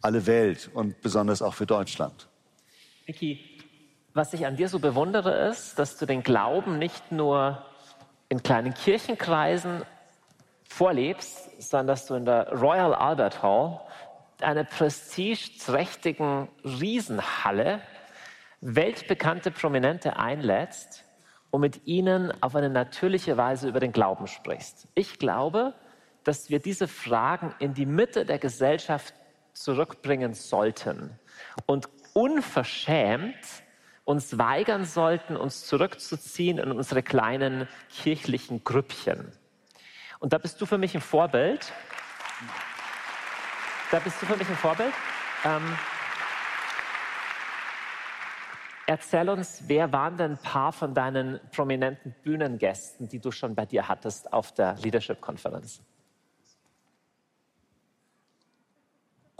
[0.00, 2.27] alle Welt und besonders auch für Deutschland.
[3.08, 3.40] Vicky,
[4.12, 7.64] was ich an dir so bewundere, ist, dass du den Glauben nicht nur
[8.28, 9.82] in kleinen Kirchenkreisen
[10.64, 13.80] vorlebst, sondern dass du in der Royal Albert Hall
[14.42, 17.80] einer prestigeträchtigen Riesenhalle
[18.60, 21.02] weltbekannte Prominente einlädst
[21.50, 24.86] und mit ihnen auf eine natürliche Weise über den Glauben sprichst.
[24.94, 25.72] Ich glaube,
[26.24, 29.14] dass wir diese Fragen in die Mitte der Gesellschaft
[29.54, 31.18] zurückbringen sollten
[31.64, 31.88] und
[32.18, 33.62] unverschämt
[34.04, 39.30] uns weigern sollten, uns zurückzuziehen in unsere kleinen kirchlichen Grüppchen.
[40.18, 41.72] Und da bist du für mich ein Vorbild.
[43.92, 44.92] Da bist du für mich ein Vorbild.
[45.44, 45.78] Ähm,
[48.86, 53.64] erzähl uns, wer waren denn ein paar von deinen prominenten Bühnengästen, die du schon bei
[53.64, 55.82] dir hattest auf der Leadership-Konferenz?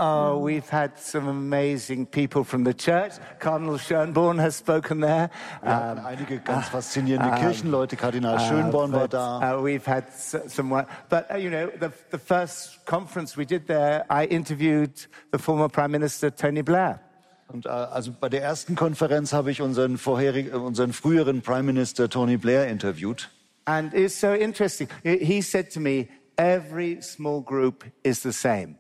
[0.00, 3.14] Oh, we've had some amazing people from the church.
[3.40, 5.28] Cardinal Schönborn has spoken there.
[5.60, 7.96] Hatten einige ganz faszinierende Kirchenleute.
[7.96, 9.56] Kardinal Schönborn war da.
[9.56, 14.04] uh, we've had some, but uh, you know, the, the first conference we did there,
[14.08, 17.00] I interviewed the former Prime Minister Tony Blair.
[17.48, 21.64] Und äh, also bei der ersten Konferenz habe ich unseren vorherigen, äh, unseren früheren Prime
[21.64, 23.30] Minister Tony Blair interviewt.
[23.64, 24.88] And it's so interesting.
[25.02, 28.76] He said to me, every small group is the same.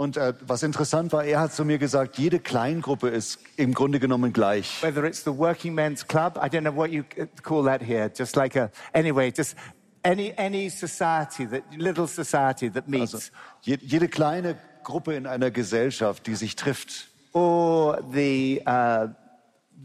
[0.00, 4.00] Und äh, was interessant war, er hat zu mir gesagt, jede Kleingruppe ist im Grunde
[4.00, 4.82] genommen gleich.
[4.82, 8.10] Whether it's the Working Men's Club, I don't know what you c- call that here,
[8.10, 9.56] just like a, anyway, just
[10.02, 13.12] any, any society, that little society that meets.
[13.12, 13.30] Also
[13.60, 19.08] je, jede kleine Gruppe in einer Gesellschaft, die sich trifft, or the, uh,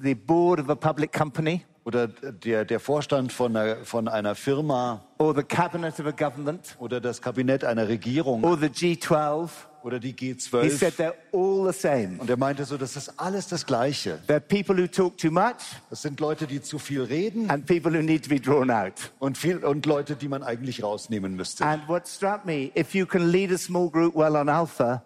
[0.01, 5.01] the board of a public company, oder der, der Vorstand von einer, von einer Firma
[5.17, 9.49] or the cabinet of a government, oder das Kabinett einer Regierung or the G12.
[9.85, 10.97] Oder die He said G12.
[10.97, 12.17] they're all the same.
[12.17, 14.19] Und er meinte so, das ist alles das Gleiche.
[14.27, 15.61] They're people who talk too much
[15.91, 19.11] Das sind Leute, die zu viel reden and people who need to be drawn out.
[19.19, 21.63] und, viel, und Leute, die man eigentlich rausnehmen müsste.
[21.63, 25.03] And what struck me, if you can lead a small group well on Alpha,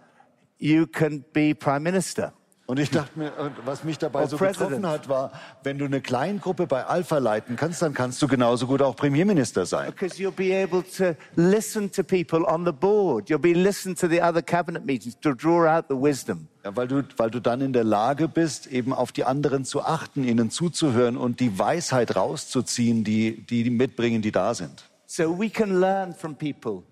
[0.60, 2.32] you can be prime minister.
[2.70, 3.32] Und ich dachte mir,
[3.65, 4.70] was mich dabei Or so President.
[4.70, 5.32] getroffen hat, war,
[5.63, 9.65] wenn du eine Kleingruppe bei Alpha leiten kannst, dann kannst du genauso gut auch Premierminister
[9.65, 9.88] sein.
[9.88, 13.28] Because you'll be able to listen to people on the board.
[13.28, 16.47] You'll be listen to the other cabinet meetings to draw out the wisdom.
[16.63, 19.82] Ja, weil, du, weil du dann in der Lage bist, eben auf die anderen zu
[19.82, 24.84] achten, ihnen zuzuhören und die Weisheit rauszuziehen, die die mitbringen, die da sind.
[25.07, 26.84] So we can learn from people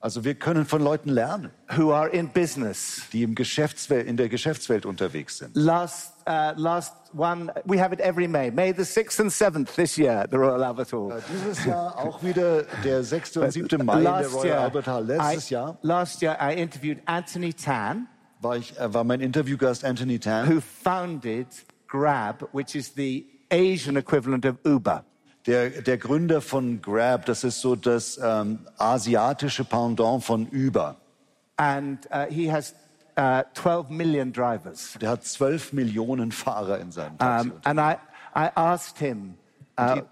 [0.00, 3.02] Also wir können von Leuten lernen, who are in business.
[3.12, 5.56] die im Geschäftswelt, in der Geschäftswelt unterwegs sind.
[5.56, 9.96] Last, uh, last one, we have it every May, May the 6th and 7th this
[9.96, 11.20] year at the Royal Albert Hall.
[11.32, 13.38] Dieses Jahr auch wieder der 6.
[13.38, 13.84] und 7.
[13.84, 15.04] Mai in der Royal year, Albert Hall.
[15.04, 18.06] Letztes I, Jahr last year I interviewed Anthony Tan,
[18.40, 20.48] war, ich, äh, war mein Interviewgast Anthony Tan.
[20.48, 21.48] who founded
[21.88, 25.04] Grab, which is the Asian equivalent of Uber.
[25.48, 30.96] Der, der Gründer von Grab, das ist so das ähm, asiatische Pendant von Uber.
[31.56, 32.74] And uh, he has
[33.16, 34.94] uh, 12 million drivers.
[35.00, 37.48] Der hat 12 Millionen Fahrer in seinem Taxi.
[37.48, 37.96] Um, and I,
[38.34, 39.38] I asked him,
[39.78, 40.02] uh,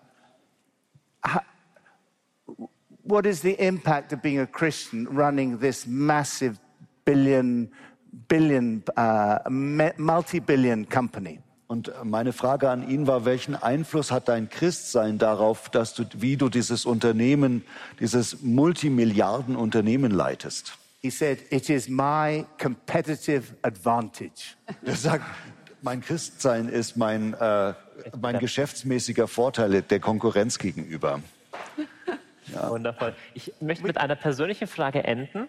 [3.03, 6.59] what is the impact of being a Christian running this massive
[7.05, 7.71] billion,
[8.29, 11.41] billion, uh, multi billion company?
[11.69, 16.37] Und meine Frage an ihn war, welchen Einfluss hat dein Christsein darauf, dass du, wie
[16.37, 17.65] du dieses Unternehmen,
[17.99, 20.79] dieses Multimilliarden-Unternehmen leitest?
[21.03, 24.57] He said, It is my competitive advantage.
[24.85, 25.25] Er sagt,
[25.83, 27.75] mein Christsein ist mein, äh,
[28.21, 31.21] mein geschäftsmäßiger Vorteil der Konkurrenz gegenüber.
[32.69, 33.15] Wundervoll.
[33.35, 35.49] Ich möchte mit einer persönlichen Frage enden.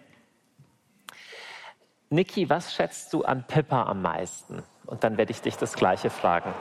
[2.10, 4.62] Niki, was schätzt du an Pippa am meisten?
[4.88, 6.52] Und dann werde ich dich das Gleiche fragen.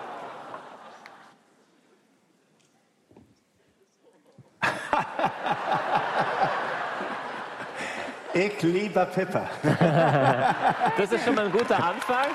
[8.34, 9.49] Ich liebe Pippa.
[10.97, 12.28] Das ist schon mal ein guter Anfang.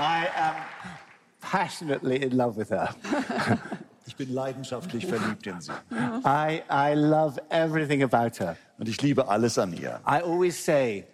[0.00, 0.56] I am
[1.40, 2.92] passionately in love with her.
[4.06, 5.72] Ich bin leidenschaftlich verliebt in sie.
[6.24, 8.56] I, I love everything about her.
[8.78, 10.00] Und ich liebe alles an ihr.
[10.06, 11.04] I always say,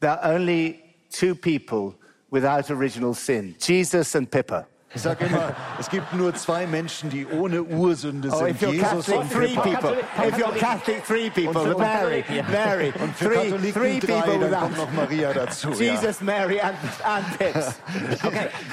[0.00, 1.94] there are only two people
[2.30, 4.66] without original sin Jesus and Pippa.
[4.94, 8.50] Ich sage immer, es gibt nur zwei Menschen, die ohne Ursünde Oh, sind.
[8.50, 9.62] if you're Jesus Catholic, und three Pippa.
[9.62, 9.96] people.
[10.28, 11.78] If you're Catholic, three people.
[11.78, 12.92] Mary, Mary.
[13.00, 15.70] Und für Three, Katholiken three drei, people dann kommt without noch Maria dazu.
[15.70, 17.80] Jesus, Mary, and, and Pips.
[18.22, 18.30] Ja.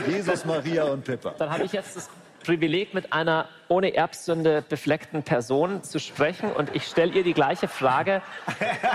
[0.14, 1.36] Jesus, Maria und Pippa.
[1.38, 2.10] Dann habe ich jetzt das
[2.44, 7.68] Privileg, mit einer ohne Erbsünde befleckten Person zu sprechen und ich stelle ihr die gleiche
[7.68, 8.22] Frage.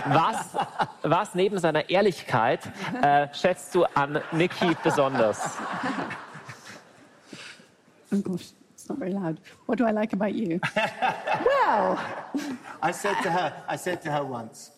[0.06, 0.56] Was,
[1.02, 2.60] was neben seiner Ehrlichkeit
[3.02, 5.58] äh, schätzt du an Niki besonders?
[8.12, 9.40] Oh gosh, it's not very loud.
[9.66, 10.60] What do I like about you?
[10.74, 11.98] well,
[12.82, 14.70] I said to her, I said to her once,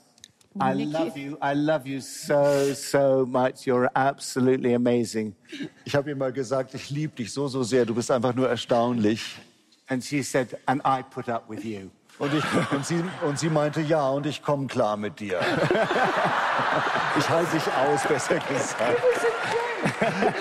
[0.60, 1.38] I love you.
[1.40, 3.66] I love you so, so much.
[3.66, 5.34] You're absolutely amazing.
[5.84, 7.84] Ich habe ihr mal gesagt, ich liebe dich so, so sehr.
[7.84, 9.36] Du bist einfach nur erstaunlich.
[9.88, 11.90] And she said, and I put up with you.
[12.18, 15.40] Und, ich, und, sie, und sie meinte, ja, und ich komme klar mit dir.
[17.18, 19.00] Ich halte dich aus, besser gesagt.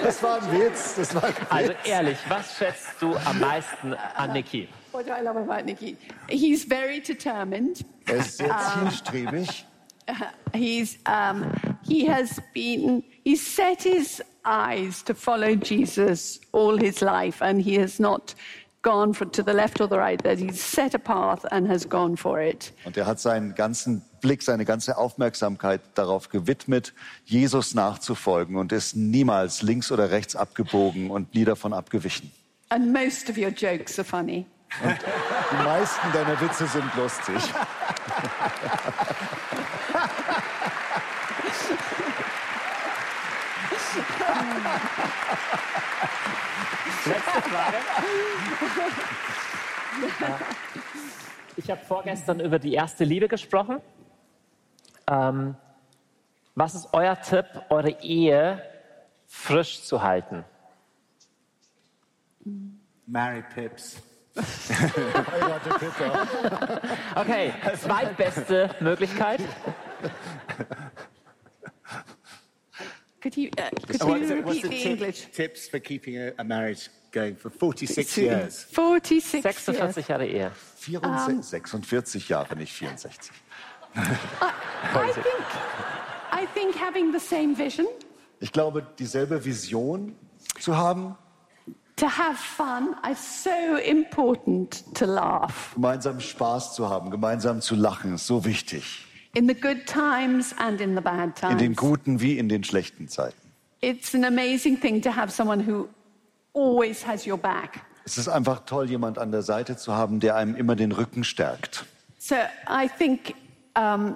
[0.04, 0.96] Das war ein Witz.
[0.96, 1.46] Das war ein Witz.
[1.50, 4.68] Also ehrlich, was schätzt du am meisten an Niki?
[4.96, 5.98] what do I love about Nicky?
[6.30, 7.84] He's very determined.
[8.06, 9.66] er ist sehr zielstrebig.
[10.54, 11.52] He's um,
[11.84, 17.80] he has been he's set his eyes to follow Jesus all his life, and he
[17.80, 18.36] has not
[18.82, 20.22] gone for, to the left or the right.
[20.24, 22.72] That he's set a path and has gone for it.
[22.86, 26.94] Und er hat seinen ganzen Blick, seine ganze Aufmerksamkeit darauf gewidmet,
[27.26, 32.32] Jesus nachzufolgen und ist niemals links oder rechts abgebogen und nie davon abgewichen.
[32.70, 34.46] And most of your jokes are funny.
[34.82, 37.36] Die meisten deiner Witze sind lustig.
[47.06, 47.78] Letzte Frage.
[51.58, 53.82] Ich habe vorgestern über die erste Liebe gesprochen.
[55.08, 55.56] Ähm,
[56.56, 58.62] was ist euer Tipp, eure Ehe
[59.28, 60.44] frisch zu halten?
[63.06, 64.02] Marry Pips.
[67.16, 69.40] Okay, zweitbeste Möglichkeit.
[73.26, 75.28] Could you uh, could So you what's the, what's repeat the the tip- English?
[75.34, 78.64] tips for keeping a, a marriage going for 46 years?
[78.72, 79.58] Forty-six years.
[79.66, 80.52] 46 Jahre Ehe.
[80.78, 83.32] 64, 46 Jahre, nicht 64.
[83.96, 85.46] I think
[86.32, 87.88] I think having the same vision,
[88.42, 90.14] Ich glaube, dieselbe Vision
[90.60, 91.16] zu haben,
[91.96, 98.14] to have fun, is so important to laugh gemeinsam Spaß zu haben, gemeinsam zu lachen,
[98.14, 99.05] ist so wichtig.
[99.36, 103.08] In the good times and in the bad In den guten wie in den schlechten
[103.08, 103.38] Zeiten.
[103.82, 105.88] It's an amazing thing to have someone who
[106.54, 107.82] always has your back.
[108.06, 111.24] Es ist einfach toll, jemand an der Seite zu haben, der einem immer den Rücken
[111.24, 111.86] stärkt.
[112.18, 112.36] So
[112.68, 113.36] I think
[113.78, 114.16] um,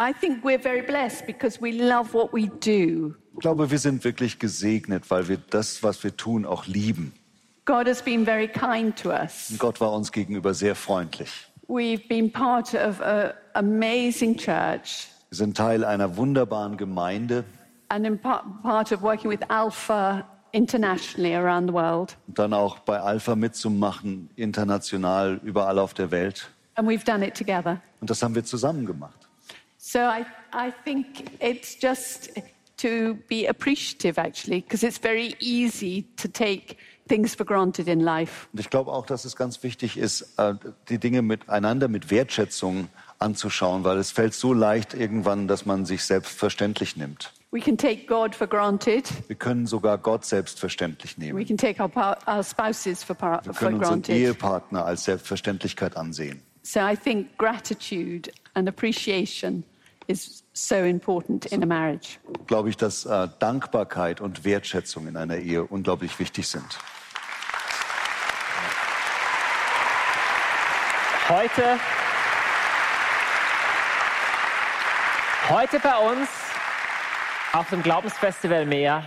[0.00, 3.14] I think we're very blessed because we love what we do.
[3.34, 7.12] Ich glaube, wir sind wirklich gesegnet, weil wir das, was wir tun, auch lieben.
[7.64, 9.52] God has been very kind to us.
[9.58, 11.47] Gott war uns gegenüber sehr freundlich.
[11.68, 17.44] We've been part of an amazing church Wir sind Teil einer wunderbaren Gemeinde
[17.90, 22.16] and in part, part of working with Alpha internationally around the world.
[22.26, 26.48] und dann auch bei Alpha mitzumachen, international, überall auf der Welt.
[26.76, 27.82] And we've done it together.
[28.00, 29.28] Und das haben wir zusammen gemacht.
[29.76, 32.30] So I, I think it's just
[32.78, 36.76] to be appreciative, actually, because it's very easy to take
[37.08, 38.46] things for granted in life.
[38.52, 40.54] Und ich glaube auch, dass es ganz wichtig ist, äh,
[40.88, 42.88] die Dinge miteinander mit Wertschätzung
[43.18, 47.32] anzuschauen, weil es fällt so leicht irgendwann, dass man sich selbstverständlich nimmt.
[47.50, 49.08] We can take God for granted.
[49.26, 51.46] Wir können sogar Gott selbstverständlich We nehmen.
[51.46, 51.90] can take our,
[52.28, 54.14] our spouses for, par- Wir for können unseren granted.
[54.16, 56.42] Ehepartner als Selbstverständlichkeit ansehen.
[56.62, 59.64] So I think gratitude and appreciation
[60.08, 62.18] is so important in a marriage.
[62.46, 66.66] Glaube ich, dass äh, Dankbarkeit und Wertschätzung in einer Ehe unglaublich wichtig sind.
[71.28, 71.78] Heute,
[75.50, 76.30] heute bei uns
[77.52, 79.04] auf dem Glaubensfestival Meer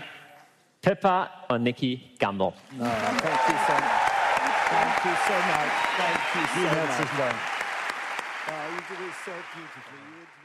[0.84, 2.54] Pippa und Niki Gambo.
[2.80, 4.12] Oh, thank you so much.
[4.70, 5.74] Thank you so much.
[5.98, 7.18] Thank you so much.
[7.18, 7.36] Dank.
[8.48, 10.41] Oh, you did it so beautifully.